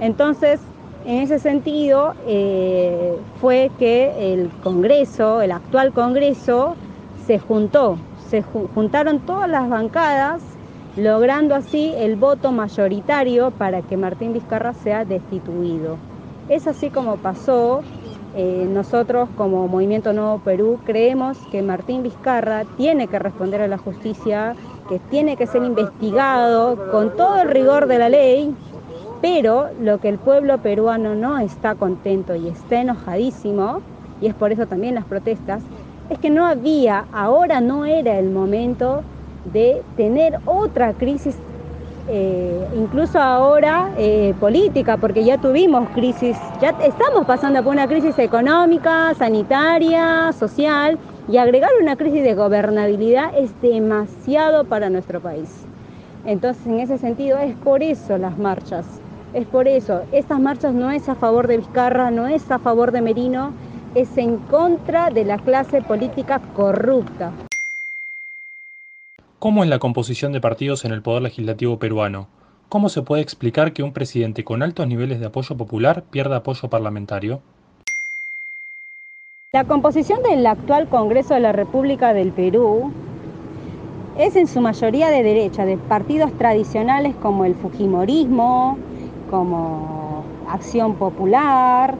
Entonces, 0.00 0.60
en 1.04 1.18
ese 1.18 1.38
sentido, 1.38 2.14
eh, 2.26 3.14
fue 3.40 3.70
que 3.78 4.32
el 4.32 4.50
Congreso, 4.62 5.42
el 5.42 5.52
actual 5.52 5.92
Congreso, 5.92 6.74
se 7.26 7.38
juntó, 7.38 7.98
se 8.30 8.42
juntaron 8.42 9.20
todas 9.20 9.48
las 9.48 9.68
bancadas 9.68 10.42
logrando 10.96 11.54
así 11.54 11.92
el 11.96 12.16
voto 12.16 12.52
mayoritario 12.52 13.50
para 13.50 13.82
que 13.82 13.96
Martín 13.96 14.32
Vizcarra 14.32 14.74
sea 14.74 15.04
destituido. 15.04 15.96
Es 16.48 16.66
así 16.66 16.90
como 16.90 17.16
pasó. 17.16 17.82
Eh, 18.34 18.66
nosotros 18.66 19.28
como 19.36 19.68
Movimiento 19.68 20.14
Nuevo 20.14 20.38
Perú 20.38 20.78
creemos 20.86 21.36
que 21.50 21.60
Martín 21.60 22.02
Vizcarra 22.02 22.64
tiene 22.78 23.06
que 23.06 23.18
responder 23.18 23.60
a 23.60 23.68
la 23.68 23.76
justicia, 23.76 24.54
que 24.88 24.98
tiene 24.98 25.36
que 25.36 25.46
ser 25.46 25.62
investigado 25.62 26.90
con 26.90 27.14
todo 27.14 27.42
el 27.42 27.50
rigor 27.50 27.86
de 27.88 27.98
la 27.98 28.08
ley, 28.08 28.54
pero 29.20 29.68
lo 29.78 29.98
que 29.98 30.08
el 30.08 30.18
pueblo 30.18 30.58
peruano 30.62 31.14
no 31.14 31.38
está 31.38 31.74
contento 31.74 32.34
y 32.34 32.48
está 32.48 32.80
enojadísimo, 32.80 33.82
y 34.22 34.28
es 34.28 34.34
por 34.34 34.50
eso 34.50 34.66
también 34.66 34.94
las 34.94 35.04
protestas, 35.04 35.62
es 36.08 36.18
que 36.18 36.30
no 36.30 36.46
había, 36.46 37.04
ahora 37.12 37.60
no 37.60 37.84
era 37.84 38.18
el 38.18 38.30
momento 38.30 39.02
de 39.46 39.82
tener 39.96 40.38
otra 40.46 40.92
crisis, 40.92 41.36
eh, 42.08 42.66
incluso 42.76 43.20
ahora 43.20 43.90
eh, 43.96 44.34
política, 44.38 44.96
porque 44.96 45.24
ya 45.24 45.38
tuvimos 45.38 45.88
crisis, 45.90 46.36
ya 46.60 46.70
estamos 46.84 47.26
pasando 47.26 47.62
por 47.62 47.72
una 47.72 47.86
crisis 47.86 48.18
económica, 48.18 49.14
sanitaria, 49.14 50.32
social, 50.32 50.98
y 51.28 51.36
agregar 51.36 51.70
una 51.80 51.96
crisis 51.96 52.22
de 52.24 52.34
gobernabilidad 52.34 53.32
es 53.36 53.50
demasiado 53.60 54.64
para 54.64 54.90
nuestro 54.90 55.20
país. 55.20 55.64
Entonces, 56.24 56.66
en 56.66 56.80
ese 56.80 56.98
sentido, 56.98 57.38
es 57.38 57.54
por 57.56 57.82
eso 57.82 58.18
las 58.18 58.38
marchas, 58.38 58.86
es 59.32 59.46
por 59.46 59.68
eso. 59.68 60.02
Estas 60.12 60.40
marchas 60.40 60.74
no 60.74 60.90
es 60.90 61.08
a 61.08 61.14
favor 61.14 61.46
de 61.46 61.58
Vizcarra, 61.58 62.10
no 62.10 62.26
es 62.26 62.50
a 62.50 62.58
favor 62.58 62.92
de 62.92 63.02
Merino, 63.02 63.52
es 63.94 64.16
en 64.16 64.38
contra 64.38 65.10
de 65.10 65.24
la 65.24 65.38
clase 65.38 65.82
política 65.82 66.40
corrupta. 66.54 67.32
¿Cómo 69.42 69.64
es 69.64 69.68
la 69.68 69.80
composición 69.80 70.30
de 70.30 70.40
partidos 70.40 70.84
en 70.84 70.92
el 70.92 71.02
Poder 71.02 71.22
Legislativo 71.22 71.76
peruano? 71.76 72.28
¿Cómo 72.68 72.88
se 72.88 73.02
puede 73.02 73.22
explicar 73.22 73.72
que 73.72 73.82
un 73.82 73.92
presidente 73.92 74.44
con 74.44 74.62
altos 74.62 74.86
niveles 74.86 75.18
de 75.18 75.26
apoyo 75.26 75.56
popular 75.56 76.04
pierda 76.12 76.36
apoyo 76.36 76.70
parlamentario? 76.70 77.40
La 79.52 79.64
composición 79.64 80.22
del 80.22 80.46
actual 80.46 80.86
Congreso 80.88 81.34
de 81.34 81.40
la 81.40 81.50
República 81.50 82.14
del 82.14 82.30
Perú 82.30 82.92
es 84.16 84.36
en 84.36 84.46
su 84.46 84.60
mayoría 84.60 85.10
de 85.10 85.24
derecha, 85.24 85.64
de 85.64 85.76
partidos 85.76 86.32
tradicionales 86.38 87.16
como 87.16 87.44
el 87.44 87.56
Fujimorismo, 87.56 88.78
como 89.28 90.22
Acción 90.48 90.94
Popular, 90.94 91.96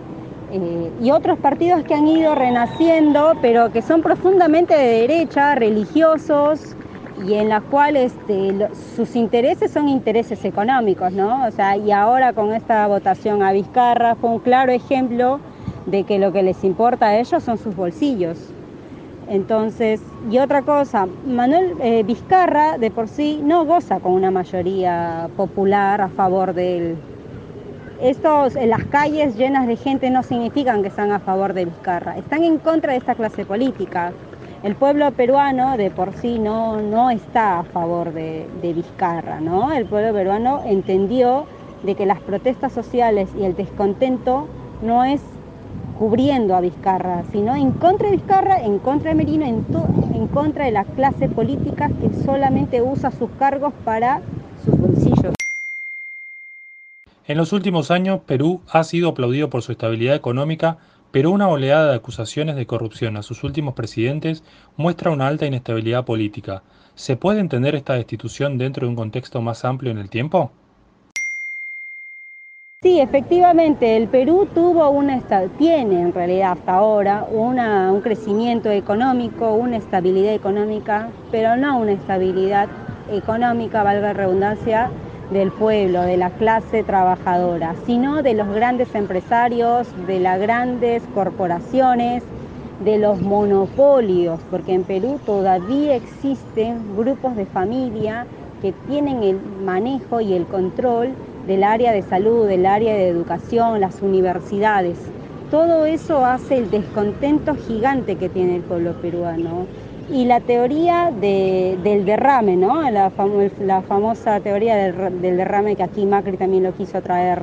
eh, 0.53 0.93
y 1.03 1.11
otros 1.11 1.41
partidos 1.41 1.83
que 1.83 1.95
han 1.95 2.07
ido 2.07 2.37
renaciendo, 2.37 3.33
pero 3.43 3.73
que 3.73 3.83
son 3.83 4.01
profundamente 4.01 4.75
de 4.75 4.87
derecha, 5.09 5.57
religiosos, 5.57 6.77
y 7.27 7.35
en 7.35 7.49
la 7.49 7.61
cual 7.61 7.97
este, 7.97 8.69
sus 8.97 9.15
intereses 9.15 9.71
son 9.71 9.89
intereses 9.89 10.45
económicos, 10.45 11.13
¿no? 11.13 11.47
O 11.47 11.51
sea, 11.51 11.77
y 11.77 11.93
ahora 11.93 12.33
con 12.33 12.53
esta 12.53 12.87
votación 12.87 13.43
a 13.43 13.53
Vizcarra 13.53 14.15
fue 14.17 14.31
un 14.31 14.39
claro 14.41 14.73
ejemplo 14.73 15.39
de 15.87 16.05
que 16.05 16.19
lo 16.19 16.33
que 16.33 16.43
les 16.43 16.65
importa 16.65 17.09
a 17.09 17.19
ellos 17.19 17.43
son 17.43 17.59
sus 17.59 17.77
bolsillos. 17.77 18.39
Entonces, 19.29 20.01
y 20.31 20.39
otra 20.39 20.63
cosa, 20.63 21.07
Manuel 21.27 21.75
eh, 21.81 22.03
Vizcarra 22.03 22.77
de 22.77 22.91
por 22.91 23.09
sí 23.09 23.41
no 23.43 23.65
goza 23.65 24.01
con 24.01 24.13
una 24.13 24.31
mayoría 24.31 25.29
popular 25.37 26.01
a 26.01 26.09
favor 26.09 26.55
de 26.55 26.77
él. 26.77 26.97
Estos, 28.03 28.55
las 28.55 28.85
calles 28.87 29.37
llenas 29.37 29.69
de 29.69 29.77
gente 29.77 30.11
no 30.11 30.25
significan 30.25 30.83
que 30.83 30.89
están 30.89 31.13
a 31.13 31.21
favor 31.21 31.55
de 31.55 31.67
Vizcarra, 31.67 32.19
están 32.19 32.43
en 32.43 32.59
contra 32.59 32.93
de 32.93 32.99
esta 32.99 33.15
clase 33.15 33.45
política. 33.45 34.13
El 34.63 34.77
pueblo 34.77 35.11
peruano 35.11 35.77
de 35.77 35.91
por 35.91 36.15
sí 36.15 36.39
no, 36.39 36.81
no 36.81 37.11
está 37.11 37.59
a 37.59 37.65
favor 37.65 38.13
de, 38.13 38.47
de 38.63 38.73
Vizcarra, 38.73 39.41
¿no? 39.41 39.73
El 39.73 39.87
pueblo 39.87 40.13
peruano 40.13 40.63
entendió 40.65 41.47
de 41.83 41.97
que 41.97 42.07
las 42.07 42.21
protestas 42.21 42.73
sociales 42.73 43.29
y 43.37 43.43
el 43.43 43.57
descontento 43.57 44.47
no 44.81 45.03
es 45.03 45.21
cubriendo 45.99 46.55
a 46.55 46.61
Vizcarra, 46.61 47.25
sino 47.33 47.57
en 47.57 47.73
contra 47.73 48.09
de 48.09 48.17
Vizcarra, 48.17 48.63
en 48.63 48.79
contra 48.79 49.11
de 49.11 49.17
Merino, 49.17 49.45
en, 49.47 49.67
en, 50.15 50.29
contra 50.29 50.67
de 50.67 50.71
la 50.71 50.85
clase 50.85 51.29
política 51.29 51.91
que 52.01 52.25
solamente 52.25 52.83
usa 52.83 53.11
sus 53.11 53.31
cargos 53.39 53.73
para 53.85 54.21
sus 54.65 54.79
bolsillos. 54.79 55.35
En 57.27 57.37
los 57.37 57.53
últimos 57.53 57.91
años, 57.91 58.21
Perú 58.27 58.61
ha 58.71 58.85
sido 58.85 59.11
aplaudido 59.11 59.51
por 59.51 59.63
su 59.63 59.73
estabilidad 59.73 60.15
económica 60.15 60.79
pero 61.13 61.31
una 61.31 61.49
oleada 61.49 61.91
de 61.91 61.97
acusaciones 61.97 62.57
de 62.57 62.67
corrupción 62.67 63.17
a 63.17 63.23
sus 63.23 63.45
últimos 63.45 63.75
presidentes 63.75 64.43
muestra 64.77 65.11
una 65.11 65.29
alta 65.29 65.47
inestabilidad 65.47 66.05
política. 66.05 66.63
¿Se 66.95 67.17
puede 67.17 67.41
entender 67.41 67.75
esta 67.75 67.95
destitución 67.95 68.59
dentro 68.59 68.87
de 68.87 68.91
un 68.91 68.97
contexto 68.97 69.41
más 69.41 69.65
amplio 69.65 69.93
en 69.93 69.99
el 69.99 70.11
tiempo? 70.11 70.51
Sí, 72.83 72.99
efectivamente, 72.99 73.97
el 73.97 74.09
Perú 74.09 74.49
tuvo 74.53 74.91
una 74.91 75.21
tiene 75.57 76.01
en 76.01 76.13
realidad 76.13 76.53
hasta 76.59 76.75
ahora 76.75 77.25
una, 77.31 77.93
un 77.93 78.01
crecimiento 78.01 78.71
económico, 78.71 79.55
una 79.55 79.77
estabilidad 79.77 80.35
económica, 80.35 81.09
pero 81.31 81.57
no 81.57 81.79
una 81.79 81.93
estabilidad 81.93 82.69
económica, 83.09 83.85
valga 83.85 84.13
redundancia, 84.13 84.91
del 85.33 85.51
pueblo, 85.51 86.03
de 86.03 86.17
la 86.17 86.31
clase 86.31 86.83
trabajadora, 86.83 87.75
sino 87.87 88.23
de 88.23 88.35
los 88.35 88.49
grandes 88.49 88.95
empresarios, 88.95 89.89
de 90.07 90.21
las 90.21 90.41
grandes 90.41 91.03
corporaciones, 91.15 92.23
de 92.85 92.99
los 92.99 93.21
monopolios, 93.21 94.41
porque 94.51 94.75
en 94.75 94.85
Perú 94.85 95.21
todavía 95.25 95.95
existen 95.95 96.97
grupos 96.97 97.37
de 97.37 97.47
familia 97.47 98.27
que 98.61 98.73
tienen 98.89 99.23
el 99.23 99.41
manejo 99.65 100.21
y 100.21 100.35
el 100.35 100.45
control 100.47 101.11
del 101.47 101.65
área 101.65 101.93
de 101.93 102.03
salud, 102.03 102.47
del 102.47 102.67
área 102.67 102.95
de 102.95 103.09
educación, 103.09 103.81
las 103.81 104.03
universidades. 104.03 104.99
Todo 105.51 105.85
eso 105.85 106.25
hace 106.25 106.59
el 106.59 106.71
descontento 106.71 107.55
gigante 107.57 108.17
que 108.17 108.29
tiene 108.29 108.57
el 108.57 108.63
pueblo 108.63 108.93
peruano. 108.95 109.67
Y 110.13 110.27
la 110.27 110.41
teoría 110.41 111.11
de, 111.11 111.79
del 111.83 112.05
derrame, 112.05 112.57
¿no? 112.57 112.89
la, 112.91 113.11
famo 113.11 113.41
la 113.61 113.81
famosa 113.81 114.41
teoría 114.41 114.77
del, 114.77 115.23
derrame 115.23 115.75
que 115.75 115.83
aquí 115.83 116.05
Macri 116.05 116.37
también 116.37 116.65
lo 116.65 116.75
quiso 116.75 117.01
traer 117.01 117.43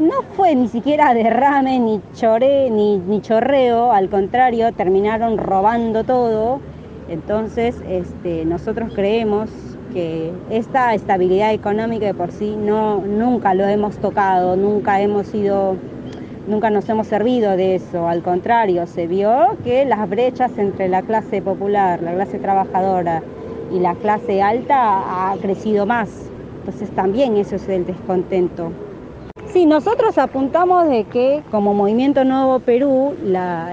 no 0.00 0.22
fue 0.36 0.54
ni 0.54 0.68
siquiera 0.68 1.12
derrame, 1.14 1.78
ni, 1.78 2.00
chore, 2.14 2.70
ni, 2.70 2.98
ni, 2.98 3.20
chorreo, 3.20 3.92
al 3.92 4.08
contrario, 4.08 4.72
terminaron 4.72 5.36
robando 5.36 6.04
todo. 6.04 6.60
Entonces, 7.08 7.76
este, 7.86 8.44
nosotros 8.44 8.92
creemos 8.94 9.50
que 9.92 10.32
esta 10.50 10.94
estabilidad 10.94 11.52
económica 11.52 12.06
de 12.06 12.14
por 12.14 12.32
sí 12.32 12.56
no, 12.56 13.02
nunca 13.02 13.54
lo 13.54 13.66
hemos 13.66 13.98
tocado, 13.98 14.56
nunca 14.56 15.00
hemos 15.00 15.26
sido, 15.26 15.76
nunca 16.46 16.70
nos 16.70 16.88
hemos 16.88 17.06
servido 17.06 17.56
de 17.56 17.76
eso. 17.76 18.08
Al 18.08 18.22
contrario, 18.22 18.86
se 18.86 19.06
vio 19.06 19.56
que 19.64 19.84
las 19.84 20.08
brechas 20.08 20.56
entre 20.58 20.88
la 20.88 21.02
clase 21.02 21.42
popular, 21.42 22.02
la 22.02 22.12
clase 22.14 22.38
trabajadora 22.38 23.22
y 23.72 23.78
la 23.78 23.94
clase 23.94 24.42
alta 24.42 25.30
ha 25.30 25.36
crecido 25.38 25.86
más. 25.86 26.08
Entonces 26.60 26.90
también 26.90 27.36
eso 27.36 27.56
es 27.56 27.68
el 27.68 27.86
descontento. 27.86 28.70
Sí, 29.52 29.66
nosotros 29.66 30.16
apuntamos 30.16 30.88
de 30.88 31.04
que 31.04 31.42
como 31.50 31.74
Movimiento 31.74 32.24
Nuevo 32.24 32.60
Perú, 32.60 33.14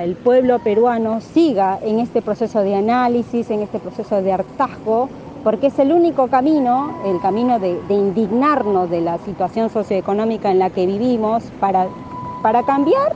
el 0.02 0.16
pueblo 0.16 0.60
peruano 0.60 1.22
siga 1.22 1.80
en 1.82 2.00
este 2.00 2.22
proceso 2.22 2.62
de 2.62 2.76
análisis, 2.76 3.50
en 3.50 3.62
este 3.62 3.80
proceso 3.80 4.22
de 4.22 4.34
hartazgo, 4.34 5.08
porque 5.44 5.68
es 5.68 5.80
el 5.80 5.94
único 5.94 6.28
camino, 6.28 6.96
el 7.06 7.22
camino 7.22 7.60
de 7.60 7.80
indignarnos 7.90 8.90
de 8.90 9.00
la 9.00 9.20
situación 9.20 9.70
socioeconómica 9.70 10.52
en 10.52 10.60
la 10.60 10.70
que 10.70 10.86
vivimos 10.86 11.44
para, 11.62 11.88
para 12.42 12.64
cambiar 12.64 13.14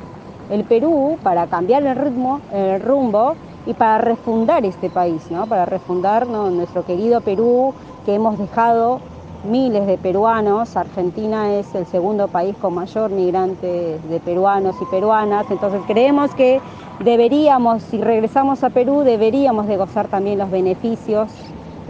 el 0.50 0.64
Perú, 0.64 1.18
para 1.24 1.48
cambiar 1.48 1.84
el 1.84 1.96
ritmo, 1.96 2.42
el 2.52 2.82
rumbo 2.82 3.36
y 3.66 3.74
para 3.74 3.98
refundar 4.00 4.66
este 4.66 4.90
país, 4.90 5.32
¿no? 5.32 5.48
para 5.48 5.66
refundar 5.66 6.28
nuestro 6.28 6.86
querido 6.86 7.22
Perú 7.22 7.74
que 8.06 8.16
hemos 8.16 8.38
dejado 8.38 9.00
miles 9.46 9.88
de 9.88 9.98
peruanos. 9.98 10.76
Argentina 10.76 11.54
es 11.54 11.74
el 11.76 11.86
segundo 11.86 12.28
país 12.28 12.56
con 12.62 12.76
mayor 12.76 13.12
migrante 13.12 14.00
de 14.10 14.20
peruanos 14.20 14.76
y 14.82 14.86
peruanas. 14.86 15.46
Entonces 15.50 15.82
creemos 15.88 16.34
que 16.36 16.62
deberíamos, 17.00 17.84
si 17.84 18.00
regresamos 18.00 18.64
a 18.64 18.70
Perú, 18.70 19.02
deberíamos 19.02 19.68
de 19.68 19.78
gozar 19.78 20.08
también 20.08 20.40
los 20.40 20.52
beneficios 20.52 21.30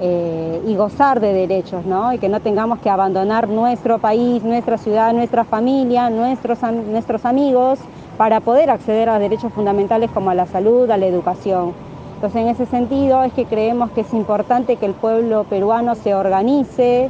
eh, 0.02 0.62
y 0.66 0.76
gozar 0.76 1.20
de 1.20 1.34
derechos, 1.34 1.86
¿no? 1.86 2.14
Y 2.14 2.18
que 2.18 2.30
no 2.30 2.40
tengamos 2.40 2.80
que 2.80 2.90
abandonar 2.90 3.48
nuestro 3.48 4.00
país, 4.00 4.44
nuestra 4.44 4.78
ciudad, 4.78 5.14
nuestra 5.14 5.44
familia, 5.44 6.10
nuestros, 6.10 6.60
nuestros 6.62 7.26
amigos 7.26 7.80
para 8.18 8.40
poder 8.40 8.70
acceder 8.70 9.10
a 9.10 9.20
derechos 9.20 9.54
fundamentales 9.54 10.10
como 10.12 10.30
a 10.30 10.36
la 10.36 10.46
salud, 10.46 10.90
a 10.90 10.98
la 10.98 11.06
educación. 11.06 11.74
Entonces, 12.16 12.42
en 12.42 12.48
ese 12.48 12.66
sentido 12.66 13.24
es 13.24 13.34
que 13.34 13.46
creemos 13.46 13.92
que 13.92 14.02
es 14.02 14.14
importante 14.14 14.78
que 14.78 14.86
el 14.86 14.94
pueblo 14.94 15.44
peruano 15.44 15.94
se 15.96 16.16
organice, 16.16 17.10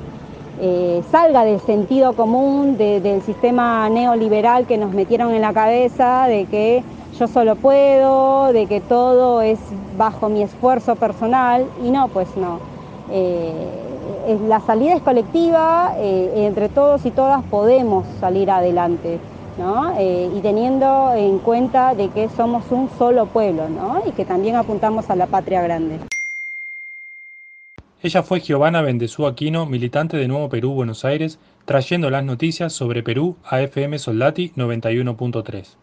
eh, 0.60 1.04
salga 1.12 1.46
del 1.46 1.60
sentido 1.62 2.14
común 2.14 2.78
de, 2.78 3.00
del 3.00 3.22
sistema 3.22 3.88
neoliberal 3.90 4.66
que 4.66 4.78
nos 4.78 4.92
metieron 4.92 5.34
en 5.34 5.42
la 5.42 5.54
cabeza, 5.54 6.26
de 6.28 6.46
que 6.46 6.84
yo 7.20 7.28
solo 7.28 7.56
puedo, 7.56 8.52
de 8.54 8.66
que 8.66 8.82
todo 8.82 9.42
es 9.42 9.60
bajo 9.98 10.30
mi 10.30 10.42
esfuerzo 10.42 10.96
personal, 10.96 11.68
y 11.84 11.92
no, 11.92 12.08
pues 12.08 12.36
no. 12.36 12.73
Eh, 13.14 14.38
la 14.48 14.60
salida 14.62 14.96
es 14.96 15.02
colectiva, 15.02 15.94
eh, 15.98 16.46
entre 16.48 16.68
todos 16.68 17.06
y 17.06 17.12
todas 17.12 17.44
podemos 17.44 18.06
salir 18.20 18.50
adelante. 18.50 19.20
¿no? 19.58 19.94
Eh, 20.00 20.32
y 20.36 20.40
teniendo 20.42 21.14
en 21.16 21.38
cuenta 21.38 21.94
de 21.94 22.10
que 22.10 22.28
somos 22.30 22.64
un 22.72 22.90
solo 22.98 23.28
pueblo 23.28 23.70
¿no? 23.70 24.02
y 24.04 24.12
que 24.12 24.26
también 24.26 24.56
apuntamos 24.56 25.12
a 25.12 25.16
la 25.16 25.28
patria 25.28 25.62
grande. 25.62 26.00
Ella 28.02 28.24
fue 28.24 28.42
Giovanna 28.42 28.82
Bendezú 28.82 29.28
Aquino, 29.28 29.66
militante 29.66 30.18
de 30.18 30.28
Nuevo 30.28 30.50
Perú, 30.50 30.74
Buenos 30.74 31.06
Aires, 31.06 31.40
trayendo 31.66 32.10
las 32.10 32.24
noticias 32.24 32.74
sobre 32.74 33.04
Perú 33.04 33.36
a 33.46 33.62
FM 33.62 33.98
Soldati 34.00 34.52
91.3. 34.58 35.83